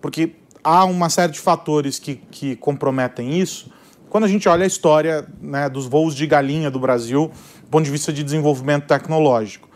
porque 0.00 0.36
há 0.64 0.84
uma 0.84 1.10
série 1.10 1.32
de 1.32 1.40
fatores 1.40 1.98
que, 1.98 2.16
que 2.16 2.56
comprometem 2.56 3.38
isso. 3.38 3.70
Quando 4.08 4.24
a 4.24 4.28
gente 4.28 4.48
olha 4.48 4.64
a 4.64 4.66
história 4.66 5.28
né, 5.40 5.68
dos 5.68 5.86
voos 5.86 6.14
de 6.14 6.26
galinha 6.26 6.70
do 6.70 6.80
Brasil, 6.80 7.30
do 7.62 7.68
ponto 7.68 7.84
de 7.84 7.90
vista 7.90 8.10
de 8.10 8.24
desenvolvimento 8.24 8.86
tecnológico. 8.86 9.68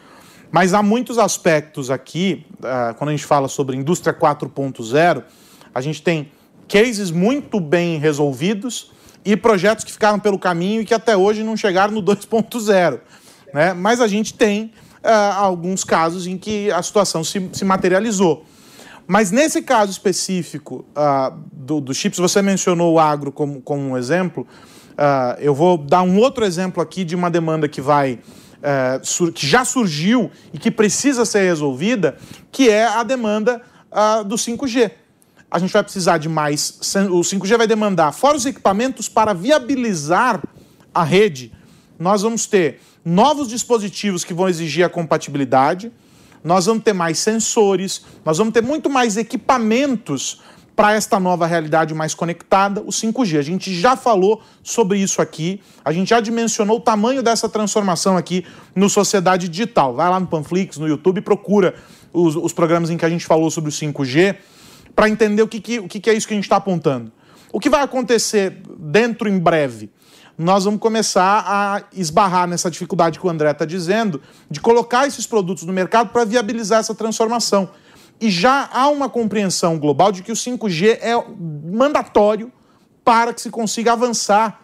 Mas 0.51 0.73
há 0.73 0.83
muitos 0.83 1.19
aspectos 1.19 1.91
aqui, 1.91 2.47
uh, 2.61 2.95
quando 2.95 3.11
a 3.11 3.13
gente 3.13 3.27
fala 3.27 3.47
sobre 3.47 3.77
indústria 3.77 4.15
4.0, 4.15 5.23
a 5.75 5.81
gente 5.83 6.01
tem 6.01 6.31
cases 6.67 7.11
muito 7.11 7.61
bem 7.61 7.99
resolvidos 7.99 8.91
e 9.23 9.37
projetos 9.37 9.85
que 9.85 9.93
ficaram 9.93 10.19
pelo 10.19 10.39
caminho 10.39 10.81
e 10.81 10.85
que 10.85 10.95
até 10.95 11.15
hoje 11.15 11.43
não 11.43 11.57
chegaram 11.57 11.93
no 11.93 12.03
2.0. 12.03 13.01
Né? 13.53 13.75
Mas 13.75 14.01
a 14.01 14.07
gente 14.07 14.33
tem 14.33 14.73
uh, 15.05 15.35
alguns 15.37 15.85
casos 15.85 16.27
em 16.27 16.39
que 16.39 16.73
a 16.73 16.83
situação 16.83 17.23
se, 17.23 17.51
se 17.53 17.65
materializou. 17.65 18.45
Mas 19.07 19.31
nesse 19.31 19.61
caso 19.61 19.93
específico 19.93 20.85
uh, 20.97 21.37
do, 21.53 21.81
do 21.81 21.93
chips, 21.93 22.19
você 22.19 22.41
mencionou 22.41 22.95
o 22.95 22.99
agro 22.99 23.31
como, 23.31 23.61
como 23.61 23.83
um 23.83 23.99
exemplo. 23.99 24.47
Uh, 24.93 25.39
eu 25.41 25.55
vou 25.55 25.77
dar 25.77 26.03
um 26.03 26.19
outro 26.19 26.45
exemplo 26.45 26.83
aqui 26.83 27.05
de 27.05 27.15
uma 27.15 27.31
demanda 27.31 27.69
que 27.69 27.81
vai 27.81 28.19
uh, 28.61 29.33
que 29.33 29.47
já 29.47 29.65
surgiu 29.65 30.31
e 30.53 30.59
que 30.59 30.71
precisa 30.71 31.25
ser 31.27 31.43
resolvida, 31.47 32.17
que 32.51 32.71
é 32.71 32.87
a 32.87 33.03
demanda 33.03 33.61
do 34.27 34.35
5G. 34.35 34.91
a 35.49 35.59
gente 35.61 35.73
vai 35.73 35.85
precisar 35.85 36.19
de 36.19 36.29
mais. 36.29 36.81
O 37.13 37.21
5G 37.21 37.57
vai 37.57 37.67
demandar, 37.67 38.11
fora 38.11 38.37
os 38.37 38.45
equipamentos 38.45 39.09
para 39.09 39.33
viabilizar 39.33 40.43
a 40.93 41.05
rede, 41.05 41.53
nós 41.97 42.23
vamos 42.23 42.47
ter 42.47 42.81
novos 43.05 43.49
dispositivos 43.49 44.25
que 44.25 44.33
vão 44.33 44.49
exigir 44.49 44.85
a 44.85 44.89
compatibilidade, 44.89 45.93
nós 46.43 46.67
vamos 46.67 46.85
ter 46.85 46.93
mais 46.93 47.19
sensores, 47.19 48.05
nós 48.25 48.39
vamos 48.39 48.53
ter 48.53 48.63
muito 48.63 48.89
mais 48.89 49.17
equipamentos 49.17 50.41
para 50.77 50.93
esta 50.93 51.21
nova 51.21 51.47
realidade 51.47 51.95
mais 51.95 52.15
conectada, 52.15 52.81
o 52.81 52.89
5G. 52.89 53.39
A 53.39 53.43
gente 53.43 53.73
já 53.73 53.97
falou 53.97 54.43
sobre 54.63 54.99
isso 54.99 55.23
aqui, 55.23 55.61
a 55.85 55.93
gente 55.93 56.09
já 56.09 56.21
dimensionou 56.21 56.79
o 56.79 56.81
tamanho 56.81 57.23
dessa 57.23 57.49
transformação 57.49 58.17
aqui 58.17 58.45
no 58.75 58.91
Sociedade 58.91 59.49
Digital. 59.49 59.95
Vai 59.95 60.11
lá 60.11 60.19
no 60.19 60.27
Panflix, 60.27 60.77
no 60.77 60.89
YouTube, 60.89 61.21
procura 61.21 61.75
os, 62.13 62.35
os 62.35 62.53
programas 62.53 62.91
em 62.91 62.97
que 62.97 63.05
a 63.05 63.11
gente 63.11 63.25
falou 63.25 63.51
sobre 63.51 63.71
o 63.71 63.73
5G 63.73 64.37
para 64.95 65.09
entender 65.09 65.43
o 65.43 65.49
que, 65.49 65.61
que, 65.61 65.79
o 65.79 65.89
que, 65.89 66.01
que 66.01 66.11
é 66.11 66.15
isso 66.15 66.27
que 66.27 66.35
a 66.35 66.37
gente 66.37 66.45
está 66.45 66.57
apontando. 66.57 67.13
O 67.53 67.61
que 67.61 67.71
vai 67.71 67.83
acontecer 67.83 68.63
dentro 68.77 69.29
em 69.29 69.39
breve? 69.39 69.91
Nós 70.37 70.65
vamos 70.65 70.81
começar 70.81 71.45
a 71.47 71.83
esbarrar 71.93 72.49
nessa 72.49 72.69
dificuldade 72.69 73.21
que 73.21 73.27
o 73.27 73.31
André 73.31 73.53
está 73.53 73.65
dizendo, 73.65 74.21
de 74.51 74.61
colocar 74.61 75.07
esses 75.07 75.27
produtos 75.27 75.63
no 75.65 75.73
mercado 75.73 76.11
para 76.11 76.25
viabilizar 76.25 76.81
essa 76.81 76.95
transformação. 76.95 77.71
E 78.21 78.31
já 78.31 78.69
há 78.73 78.89
uma 78.89 79.09
compreensão 79.09 79.79
global 79.79 80.11
de 80.11 80.23
que 80.23 80.33
o 80.33 80.35
5G 80.35 80.99
é 81.01 81.15
mandatório 81.73 82.53
para 83.05 83.33
que 83.33 83.41
se 83.41 83.51
consiga 83.51 83.93
avançar 83.93 84.61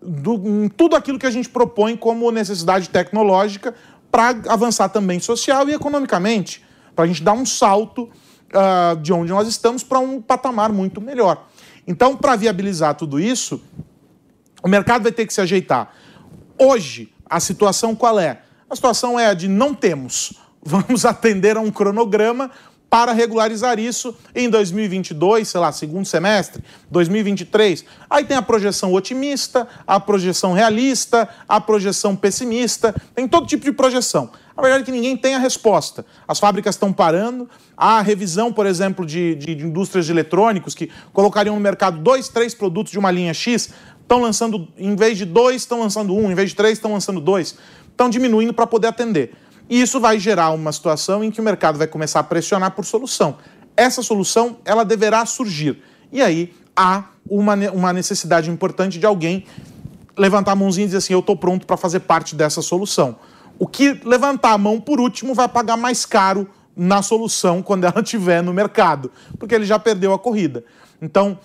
do, 0.00 0.34
em 0.64 0.68
tudo 0.68 0.94
aquilo 0.94 1.18
que 1.18 1.26
a 1.26 1.30
gente 1.30 1.48
propõe 1.48 1.96
como 1.96 2.30
necessidade 2.30 2.88
tecnológica 2.88 3.74
para 4.10 4.30
avançar 4.48 4.88
também 4.88 5.18
social 5.18 5.68
e 5.68 5.72
economicamente, 5.72 6.64
para 6.94 7.04
a 7.04 7.08
gente 7.08 7.22
dar 7.22 7.32
um 7.32 7.46
salto 7.46 8.04
uh, 8.04 8.96
de 9.00 9.12
onde 9.12 9.32
nós 9.32 9.48
estamos 9.48 9.82
para 9.82 9.98
um 9.98 10.20
patamar 10.20 10.72
muito 10.72 11.00
melhor. 11.00 11.46
Então, 11.86 12.16
para 12.16 12.36
viabilizar 12.36 12.94
tudo 12.94 13.18
isso, 13.18 13.60
o 14.62 14.68
mercado 14.68 15.02
vai 15.02 15.12
ter 15.12 15.26
que 15.26 15.34
se 15.34 15.40
ajeitar. 15.40 15.92
Hoje, 16.58 17.12
a 17.28 17.40
situação 17.40 17.94
qual 17.94 18.18
é? 18.18 18.42
A 18.68 18.76
situação 18.76 19.18
é 19.18 19.26
a 19.26 19.34
de 19.34 19.48
não 19.48 19.74
temos. 19.74 20.34
Vamos 20.62 21.04
atender 21.04 21.56
a 21.56 21.60
um 21.60 21.70
cronograma 21.70 22.50
para 22.90 23.12
regularizar 23.12 23.78
isso 23.78 24.14
em 24.34 24.50
2022, 24.50 25.48
sei 25.48 25.60
lá, 25.60 25.70
segundo 25.70 26.04
semestre, 26.04 26.62
2023. 26.90 27.84
Aí 28.10 28.24
tem 28.24 28.36
a 28.36 28.42
projeção 28.42 28.92
otimista, 28.92 29.66
a 29.86 30.00
projeção 30.00 30.52
realista, 30.52 31.28
a 31.48 31.60
projeção 31.60 32.16
pessimista, 32.16 32.92
tem 33.14 33.28
todo 33.28 33.46
tipo 33.46 33.64
de 33.64 33.70
projeção. 33.70 34.30
A 34.56 34.60
verdade 34.60 34.82
é 34.82 34.84
que 34.84 34.92
ninguém 34.92 35.16
tem 35.16 35.34
a 35.36 35.38
resposta. 35.38 36.04
As 36.28 36.38
fábricas 36.38 36.74
estão 36.74 36.92
parando, 36.92 37.48
há 37.76 38.02
revisão, 38.02 38.52
por 38.52 38.66
exemplo, 38.66 39.06
de, 39.06 39.36
de, 39.36 39.54
de 39.54 39.64
indústrias 39.64 40.04
de 40.04 40.12
eletrônicos 40.12 40.74
que 40.74 40.90
colocariam 41.12 41.54
no 41.54 41.60
mercado 41.60 41.98
dois, 41.98 42.28
três 42.28 42.52
produtos 42.52 42.92
de 42.92 42.98
uma 42.98 43.10
linha 43.10 43.32
X, 43.32 43.70
estão 44.10 44.20
lançando, 44.20 44.66
em 44.76 44.96
vez 44.96 45.16
de 45.16 45.24
dois, 45.24 45.62
estão 45.62 45.78
lançando 45.78 46.12
um, 46.12 46.32
em 46.32 46.34
vez 46.34 46.50
de 46.50 46.56
três, 46.56 46.72
estão 46.72 46.92
lançando 46.92 47.20
dois. 47.20 47.54
Estão 47.88 48.10
diminuindo 48.10 48.52
para 48.52 48.66
poder 48.66 48.88
atender. 48.88 49.34
E 49.68 49.80
isso 49.80 50.00
vai 50.00 50.18
gerar 50.18 50.50
uma 50.50 50.72
situação 50.72 51.22
em 51.22 51.30
que 51.30 51.40
o 51.40 51.44
mercado 51.44 51.78
vai 51.78 51.86
começar 51.86 52.18
a 52.18 52.24
pressionar 52.24 52.72
por 52.72 52.84
solução. 52.84 53.38
Essa 53.76 54.02
solução, 54.02 54.56
ela 54.64 54.84
deverá 54.84 55.24
surgir. 55.24 55.80
E 56.10 56.20
aí 56.20 56.52
há 56.74 57.04
uma, 57.28 57.54
uma 57.72 57.92
necessidade 57.92 58.50
importante 58.50 58.98
de 58.98 59.06
alguém 59.06 59.44
levantar 60.18 60.52
a 60.52 60.56
mãozinha 60.56 60.86
e 60.86 60.88
dizer 60.88 60.98
assim, 60.98 61.12
eu 61.12 61.20
estou 61.20 61.36
pronto 61.36 61.64
para 61.64 61.76
fazer 61.76 62.00
parte 62.00 62.34
dessa 62.34 62.60
solução. 62.60 63.16
O 63.60 63.66
que 63.68 64.00
levantar 64.04 64.54
a 64.54 64.58
mão 64.58 64.80
por 64.80 64.98
último 64.98 65.34
vai 65.34 65.48
pagar 65.48 65.76
mais 65.76 66.04
caro 66.04 66.48
na 66.74 67.00
solução 67.00 67.62
quando 67.62 67.84
ela 67.84 68.00
estiver 68.02 68.42
no 68.42 68.52
mercado, 68.52 69.08
porque 69.38 69.54
ele 69.54 69.64
já 69.64 69.78
perdeu 69.78 70.12
a 70.12 70.18
corrida. 70.18 70.64
Então, 71.00 71.38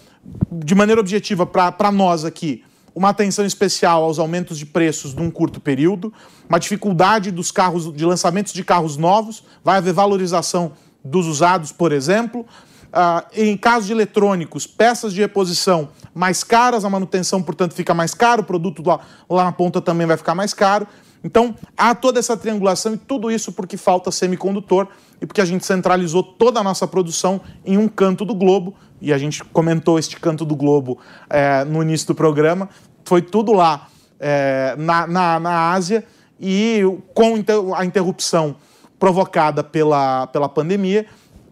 de 0.51 0.75
maneira 0.75 1.01
objetiva, 1.01 1.45
para 1.45 1.91
nós 1.91 2.25
aqui, 2.25 2.63
uma 2.93 3.09
atenção 3.09 3.45
especial 3.45 4.03
aos 4.03 4.19
aumentos 4.19 4.57
de 4.57 4.65
preços 4.65 5.13
num 5.13 5.29
curto 5.29 5.59
período, 5.59 6.13
uma 6.47 6.59
dificuldade 6.59 7.29
dos 7.29 7.51
carros, 7.51 7.93
de 7.93 8.05
lançamentos 8.05 8.53
de 8.53 8.63
carros 8.63 8.95
novos, 8.95 9.43
vai 9.63 9.77
haver 9.77 9.93
valorização 9.93 10.71
dos 11.03 11.27
usados, 11.27 11.71
por 11.71 11.91
exemplo. 11.91 12.45
Uh, 12.85 13.21
em 13.33 13.57
caso 13.57 13.87
de 13.87 13.91
eletrônicos, 13.91 14.65
peças 14.65 15.13
de 15.13 15.19
reposição 15.19 15.89
mais 16.13 16.45
caras, 16.45 16.85
a 16.85 16.89
manutenção, 16.89 17.43
portanto, 17.43 17.73
fica 17.73 17.93
mais 17.93 18.13
caro, 18.13 18.41
o 18.41 18.45
produto 18.45 18.81
lá, 18.85 19.01
lá 19.29 19.43
na 19.43 19.51
ponta 19.51 19.81
também 19.81 20.07
vai 20.07 20.15
ficar 20.15 20.33
mais 20.33 20.53
caro. 20.53 20.87
Então, 21.21 21.55
há 21.75 21.93
toda 21.93 22.19
essa 22.19 22.37
triangulação 22.37 22.93
e 22.93 22.97
tudo 22.97 23.29
isso 23.29 23.51
porque 23.51 23.75
falta 23.75 24.11
semicondutor 24.11 24.87
e 25.19 25.25
porque 25.25 25.41
a 25.41 25.45
gente 25.45 25.65
centralizou 25.65 26.23
toda 26.23 26.59
a 26.59 26.63
nossa 26.63 26.87
produção 26.87 27.41
em 27.65 27.77
um 27.77 27.87
canto 27.87 28.23
do 28.23 28.33
globo, 28.33 28.75
e 29.01 29.13
a 29.13 29.17
gente 29.17 29.43
comentou 29.43 29.99
este 29.99 30.19
canto 30.19 30.45
do 30.45 30.55
globo 30.55 30.99
é, 31.29 31.63
no 31.63 31.81
início 31.81 32.07
do 32.07 32.15
programa, 32.15 32.69
foi 33.03 33.21
tudo 33.21 33.53
lá 33.53 33.87
é, 34.19 34.75
na, 34.77 35.05
na, 35.05 35.39
na 35.39 35.71
Ásia, 35.71 36.03
e 36.39 36.81
com 37.13 37.35
a 37.75 37.85
interrupção 37.85 38.55
provocada 38.99 39.63
pela, 39.63 40.27
pela 40.27 40.49
pandemia, 40.49 41.05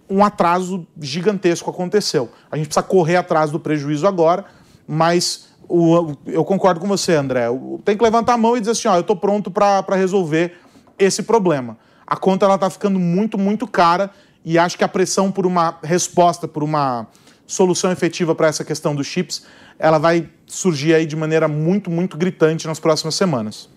um 0.10 0.24
atraso 0.24 0.86
gigantesco 1.00 1.70
aconteceu. 1.70 2.30
A 2.52 2.58
gente 2.58 2.68
precisa 2.68 2.84
correr 2.84 3.16
atrás 3.16 3.52
do 3.52 3.60
prejuízo 3.60 4.06
agora, 4.06 4.46
mas 4.88 5.48
o, 5.68 6.16
eu 6.26 6.44
concordo 6.44 6.80
com 6.80 6.88
você, 6.88 7.16
André. 7.16 7.46
Tem 7.86 7.98
que 7.98 8.04
levantar 8.04 8.34
a 8.34 8.38
mão 8.38 8.56
e 8.56 8.60
dizer 8.60 8.72
assim: 8.72 8.88
ó, 8.88 8.96
eu 8.96 9.02
estou 9.02 9.16
pronto 9.16 9.50
para 9.50 9.96
resolver 9.96 10.54
esse 11.00 11.24
problema. 11.24 11.78
A 12.06 12.16
conta 12.16 12.54
está 12.54 12.70
ficando 12.70 13.00
muito, 13.00 13.38
muito 13.38 13.66
cara 13.66 14.12
e 14.46 14.60
acho 14.60 14.78
que 14.78 14.84
a 14.84 14.88
pressão 14.88 15.32
por 15.32 15.46
uma 15.46 15.80
resposta, 15.82 16.48
por 16.48 16.64
uma 16.64 17.08
solução 17.46 17.92
efetiva 17.92 18.34
para 18.34 18.48
essa 18.48 18.64
questão 18.64 18.96
dos 18.96 19.08
chips, 19.08 19.46
ela 19.78 19.98
vai 19.98 20.30
surgir 20.46 20.94
aí 20.94 21.06
de 21.06 21.16
maneira 21.16 21.48
muito, 21.48 21.90
muito 21.90 22.18
gritante 22.18 22.68
nas 22.68 22.80
próximas 22.80 23.16
semanas. 23.16 23.70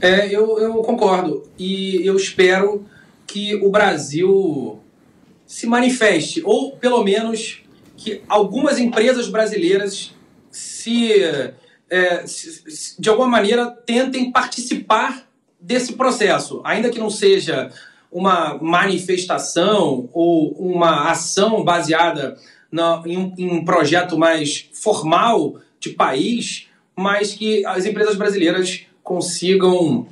É, 0.00 0.26
eu, 0.26 0.58
eu 0.58 0.74
concordo. 0.82 1.44
E 1.58 2.06
eu 2.06 2.16
espero 2.16 2.84
que 3.26 3.54
o 3.56 3.70
Brasil 3.70 4.80
se 5.46 5.66
manifeste, 5.66 6.42
ou 6.44 6.72
pelo 6.76 7.02
menos 7.02 7.62
que 7.96 8.22
algumas 8.28 8.78
empresas 8.78 9.28
brasileiras 9.28 10.14
se, 10.50 11.22
é, 11.90 12.26
se, 12.26 13.00
de 13.00 13.08
alguma 13.08 13.28
maneira 13.28 13.66
tentem 13.66 14.30
participar 14.30 15.26
desse 15.60 15.94
processo, 15.94 16.60
ainda 16.64 16.90
que 16.90 16.98
não 16.98 17.10
seja 17.10 17.70
uma 18.10 18.56
manifestação 18.60 20.08
ou 20.12 20.52
uma 20.52 21.10
ação 21.10 21.62
baseada 21.64 22.36
em, 22.72 23.16
um, 23.16 23.34
em 23.36 23.50
um 23.50 23.64
projeto 23.64 24.18
mais 24.18 24.68
formal 24.72 25.60
de 25.80 25.90
país, 25.90 26.68
mas 26.94 27.34
que 27.34 27.64
as 27.64 27.86
empresas 27.86 28.16
brasileiras 28.16 28.86
consigam 29.02 30.06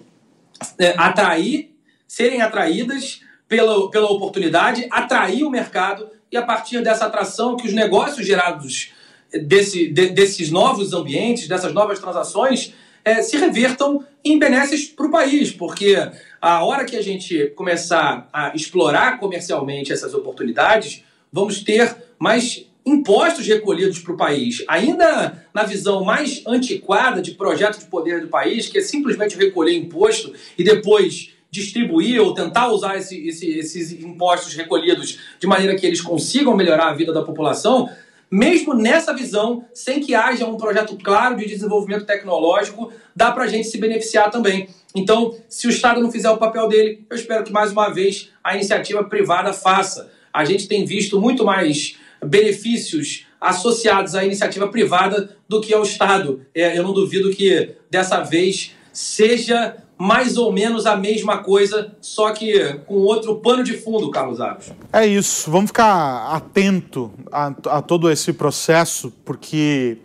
é, 0.78 0.94
atrair, 0.96 1.74
serem 2.06 2.40
atraídas 2.40 3.20
pela, 3.48 3.90
pela 3.90 4.10
oportunidade, 4.10 4.86
atrair 4.90 5.44
o 5.44 5.50
mercado 5.50 6.08
e 6.30 6.36
a 6.36 6.42
partir 6.42 6.82
dessa 6.82 7.06
atração 7.06 7.56
que 7.56 7.66
os 7.66 7.72
negócios 7.72 8.26
gerados 8.26 8.92
desse, 9.32 9.88
de, 9.88 10.08
desses 10.08 10.50
novos 10.50 10.92
ambientes, 10.92 11.48
dessas 11.48 11.72
novas 11.72 11.98
transações, 11.98 12.72
é, 13.04 13.22
se 13.22 13.36
revertam 13.36 14.04
em 14.24 14.38
benesses 14.38 14.86
para 14.86 15.06
o 15.06 15.10
país, 15.10 15.52
porque 15.52 15.96
a 16.40 16.64
hora 16.64 16.84
que 16.84 16.96
a 16.96 17.02
gente 17.02 17.46
começar 17.54 18.28
a 18.32 18.52
explorar 18.54 19.20
comercialmente 19.20 19.92
essas 19.92 20.12
oportunidades, 20.12 21.04
vamos 21.36 21.60
ter 21.60 21.94
mais 22.18 22.66
impostos 22.84 23.46
recolhidos 23.46 23.98
para 23.98 24.14
o 24.14 24.16
país, 24.16 24.64
ainda 24.66 25.46
na 25.52 25.64
visão 25.64 26.02
mais 26.02 26.42
antiquada 26.46 27.20
de 27.20 27.32
projeto 27.32 27.78
de 27.78 27.84
poder 27.84 28.22
do 28.22 28.28
país, 28.28 28.68
que 28.68 28.78
é 28.78 28.80
simplesmente 28.80 29.36
recolher 29.36 29.76
imposto 29.76 30.32
e 30.56 30.64
depois 30.64 31.32
distribuir 31.50 32.22
ou 32.22 32.32
tentar 32.32 32.68
usar 32.68 32.96
esse, 32.96 33.28
esse, 33.28 33.50
esses 33.50 33.92
impostos 33.92 34.54
recolhidos 34.54 35.18
de 35.38 35.46
maneira 35.46 35.76
que 35.76 35.86
eles 35.86 36.00
consigam 36.00 36.56
melhorar 36.56 36.88
a 36.88 36.94
vida 36.94 37.12
da 37.12 37.22
população, 37.22 37.90
mesmo 38.30 38.72
nessa 38.72 39.12
visão, 39.12 39.64
sem 39.74 40.00
que 40.00 40.14
haja 40.14 40.46
um 40.46 40.56
projeto 40.56 40.96
claro 40.96 41.36
de 41.36 41.46
desenvolvimento 41.46 42.06
tecnológico, 42.06 42.90
dá 43.14 43.30
para 43.30 43.44
a 43.44 43.46
gente 43.46 43.68
se 43.68 43.78
beneficiar 43.78 44.30
também. 44.30 44.68
Então, 44.94 45.36
se 45.48 45.66
o 45.66 45.70
Estado 45.70 46.00
não 46.00 46.10
fizer 46.10 46.30
o 46.30 46.38
papel 46.38 46.66
dele, 46.66 47.04
eu 47.10 47.16
espero 47.16 47.44
que 47.44 47.52
mais 47.52 47.72
uma 47.72 47.90
vez 47.90 48.30
a 48.42 48.54
iniciativa 48.54 49.04
privada 49.04 49.52
faça. 49.52 50.15
A 50.36 50.44
gente 50.44 50.68
tem 50.68 50.84
visto 50.84 51.18
muito 51.18 51.46
mais 51.46 51.96
benefícios 52.22 53.26
associados 53.40 54.14
à 54.14 54.22
iniciativa 54.22 54.68
privada 54.68 55.34
do 55.48 55.62
que 55.62 55.72
ao 55.72 55.82
Estado. 55.82 56.42
É, 56.54 56.78
eu 56.78 56.82
não 56.82 56.92
duvido 56.92 57.30
que 57.30 57.74
dessa 57.90 58.20
vez 58.20 58.72
seja 58.92 59.78
mais 59.96 60.36
ou 60.36 60.52
menos 60.52 60.84
a 60.84 60.94
mesma 60.94 61.38
coisa, 61.38 61.90
só 62.02 62.32
que 62.32 62.74
com 62.86 62.96
outro 62.96 63.36
pano 63.36 63.64
de 63.64 63.78
fundo, 63.78 64.10
Carlos 64.10 64.38
Aros. 64.38 64.74
É 64.92 65.06
isso. 65.06 65.50
Vamos 65.50 65.70
ficar 65.70 66.26
atento 66.26 67.10
a, 67.32 67.46
a 67.70 67.80
todo 67.80 68.10
esse 68.10 68.30
processo, 68.34 69.10
porque 69.24 69.96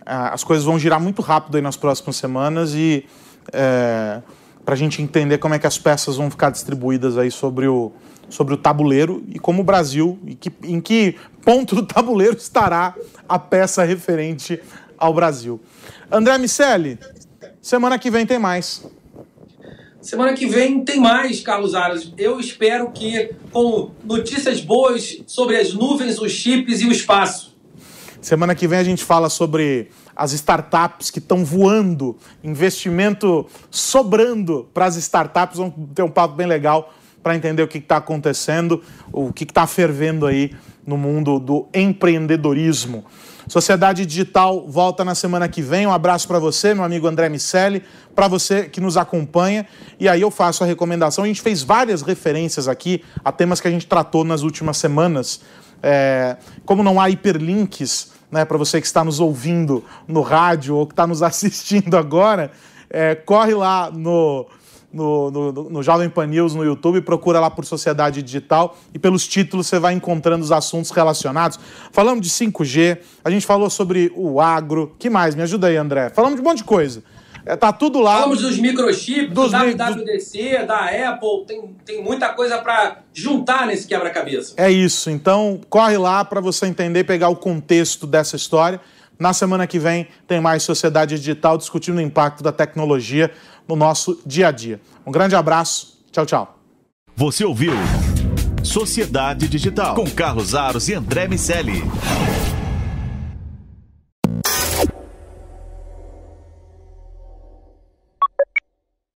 uh, 0.00 0.32
as 0.32 0.42
coisas 0.42 0.64
vão 0.64 0.80
girar 0.80 1.00
muito 1.00 1.22
rápido 1.22 1.62
nas 1.62 1.76
próximas 1.76 2.16
semanas 2.16 2.74
e 2.74 3.04
é, 3.52 4.20
para 4.64 4.74
a 4.74 4.76
gente 4.76 5.00
entender 5.00 5.38
como 5.38 5.54
é 5.54 5.60
que 5.60 5.66
as 5.68 5.78
peças 5.78 6.16
vão 6.16 6.28
ficar 6.28 6.50
distribuídas 6.50 7.16
aí 7.16 7.30
sobre 7.30 7.68
o, 7.68 7.92
sobre 8.28 8.54
o 8.54 8.56
tabuleiro 8.56 9.24
e 9.32 9.38
como 9.38 9.62
o 9.62 9.64
Brasil, 9.64 10.18
e 10.26 10.34
que, 10.34 10.52
em 10.62 10.80
que 10.80 11.16
ponto 11.44 11.74
do 11.74 11.84
tabuleiro 11.84 12.36
estará 12.36 12.94
a 13.28 13.38
peça 13.38 13.84
referente 13.84 14.60
ao 14.98 15.12
Brasil. 15.14 15.60
André 16.10 16.36
Miceli, 16.38 16.98
semana 17.60 17.98
que 17.98 18.10
vem 18.10 18.26
tem 18.26 18.38
mais. 18.38 18.84
Semana 20.00 20.34
que 20.34 20.46
vem 20.46 20.84
tem 20.84 21.00
mais, 21.00 21.40
Carlos 21.40 21.74
Aras. 21.74 22.12
Eu 22.16 22.38
espero 22.38 22.92
que 22.92 23.30
com 23.50 23.90
notícias 24.04 24.60
boas 24.60 25.20
sobre 25.26 25.56
as 25.56 25.72
nuvens, 25.72 26.20
os 26.20 26.30
chips 26.30 26.80
e 26.80 26.86
o 26.86 26.92
espaço. 26.92 27.56
Semana 28.20 28.54
que 28.54 28.68
vem 28.68 28.78
a 28.78 28.84
gente 28.84 29.04
fala 29.04 29.28
sobre 29.28 29.88
as 30.14 30.32
startups 30.32 31.10
que 31.10 31.18
estão 31.18 31.44
voando, 31.44 32.16
investimento 32.42 33.46
sobrando 33.70 34.68
para 34.72 34.86
as 34.86 34.96
startups. 34.96 35.58
Vamos 35.58 35.74
ter 35.94 36.02
um 36.02 36.10
papo 36.10 36.34
bem 36.34 36.46
legal 36.46 36.92
para 37.26 37.34
entender 37.34 37.60
o 37.60 37.66
que 37.66 37.78
está 37.78 37.96
acontecendo, 37.96 38.80
o 39.12 39.32
que 39.32 39.42
está 39.42 39.66
fervendo 39.66 40.26
aí 40.26 40.54
no 40.86 40.96
mundo 40.96 41.40
do 41.40 41.66
empreendedorismo. 41.74 43.04
Sociedade 43.48 44.06
Digital 44.06 44.64
volta 44.68 45.04
na 45.04 45.12
semana 45.12 45.48
que 45.48 45.60
vem. 45.60 45.88
Um 45.88 45.92
abraço 45.92 46.28
para 46.28 46.38
você, 46.38 46.72
meu 46.72 46.84
amigo 46.84 47.04
André 47.08 47.28
Miceli, 47.28 47.82
para 48.14 48.28
você 48.28 48.68
que 48.68 48.80
nos 48.80 48.96
acompanha. 48.96 49.66
E 49.98 50.08
aí 50.08 50.20
eu 50.20 50.30
faço 50.30 50.62
a 50.62 50.68
recomendação. 50.68 51.24
A 51.24 51.26
gente 51.26 51.42
fez 51.42 51.64
várias 51.64 52.00
referências 52.00 52.68
aqui 52.68 53.02
a 53.24 53.32
temas 53.32 53.60
que 53.60 53.66
a 53.66 53.72
gente 53.72 53.88
tratou 53.88 54.22
nas 54.22 54.42
últimas 54.42 54.76
semanas. 54.76 55.40
É, 55.82 56.36
como 56.64 56.84
não 56.84 57.00
há 57.00 57.10
hiperlinks 57.10 58.12
né, 58.30 58.44
para 58.44 58.56
você 58.56 58.80
que 58.80 58.86
está 58.86 59.02
nos 59.02 59.18
ouvindo 59.18 59.84
no 60.06 60.20
rádio 60.20 60.76
ou 60.76 60.86
que 60.86 60.92
está 60.92 61.08
nos 61.08 61.22
assistindo 61.26 61.96
agora, 61.96 62.52
é, 62.88 63.16
corre 63.16 63.52
lá 63.52 63.90
no, 63.90 64.46
no, 64.92 65.30
no, 65.30 65.52
no, 65.52 65.82
Jovem 65.82 66.08
Pan 66.08 66.26
News 66.26 66.54
no 66.54 66.64
YouTube, 66.64 67.00
procura 67.00 67.40
lá 67.40 67.50
por 67.50 67.64
Sociedade 67.64 68.22
Digital 68.22 68.76
e 68.94 68.98
pelos 68.98 69.26
títulos 69.26 69.66
você 69.66 69.78
vai 69.78 69.94
encontrando 69.94 70.44
os 70.44 70.52
assuntos 70.52 70.90
relacionados. 70.90 71.58
Falamos 71.92 72.26
de 72.26 72.30
5G, 72.30 72.98
a 73.24 73.30
gente 73.30 73.46
falou 73.46 73.68
sobre 73.68 74.12
o 74.14 74.40
agro, 74.40 74.94
que 74.98 75.10
mais? 75.10 75.34
Me 75.34 75.42
ajuda 75.42 75.66
aí, 75.66 75.76
André. 75.76 76.10
Falamos 76.10 76.36
de 76.36 76.42
um 76.42 76.44
monte 76.44 76.58
de 76.58 76.64
coisa. 76.64 77.02
É, 77.46 77.54
tá 77.54 77.72
tudo 77.72 78.00
lá. 78.00 78.14
Falamos 78.14 78.42
dos 78.42 78.58
microchips, 78.58 79.32
dos 79.32 79.52
do 79.52 79.56
WWDC, 79.56 80.58
do... 80.58 80.66
da 80.66 81.10
Apple, 81.10 81.44
tem, 81.46 81.76
tem 81.84 82.02
muita 82.02 82.30
coisa 82.30 82.58
para 82.58 83.02
juntar 83.14 83.68
nesse 83.68 83.86
quebra-cabeça. 83.86 84.54
É 84.56 84.68
isso, 84.68 85.08
então 85.10 85.60
corre 85.70 85.96
lá 85.96 86.24
para 86.24 86.40
você 86.40 86.66
entender, 86.66 87.04
pegar 87.04 87.28
o 87.28 87.36
contexto 87.36 88.04
dessa 88.04 88.34
história. 88.34 88.80
Na 89.18 89.32
semana 89.32 89.66
que 89.66 89.78
vem 89.78 90.08
tem 90.26 90.40
mais 90.40 90.62
Sociedade 90.62 91.16
Digital 91.16 91.56
discutindo 91.56 91.98
o 91.98 92.00
impacto 92.00 92.42
da 92.42 92.52
tecnologia 92.52 93.30
no 93.66 93.74
nosso 93.76 94.20
dia 94.26 94.48
a 94.48 94.50
dia. 94.50 94.80
Um 95.06 95.12
grande 95.12 95.34
abraço, 95.34 95.98
tchau, 96.12 96.26
tchau. 96.26 96.58
Você 97.14 97.44
ouviu 97.44 97.72
Sociedade 98.62 99.48
Digital 99.48 99.94
com 99.94 100.10
Carlos 100.10 100.54
Aros 100.54 100.88
e 100.88 100.94
André 100.94 101.26
Miceli. 101.28 101.82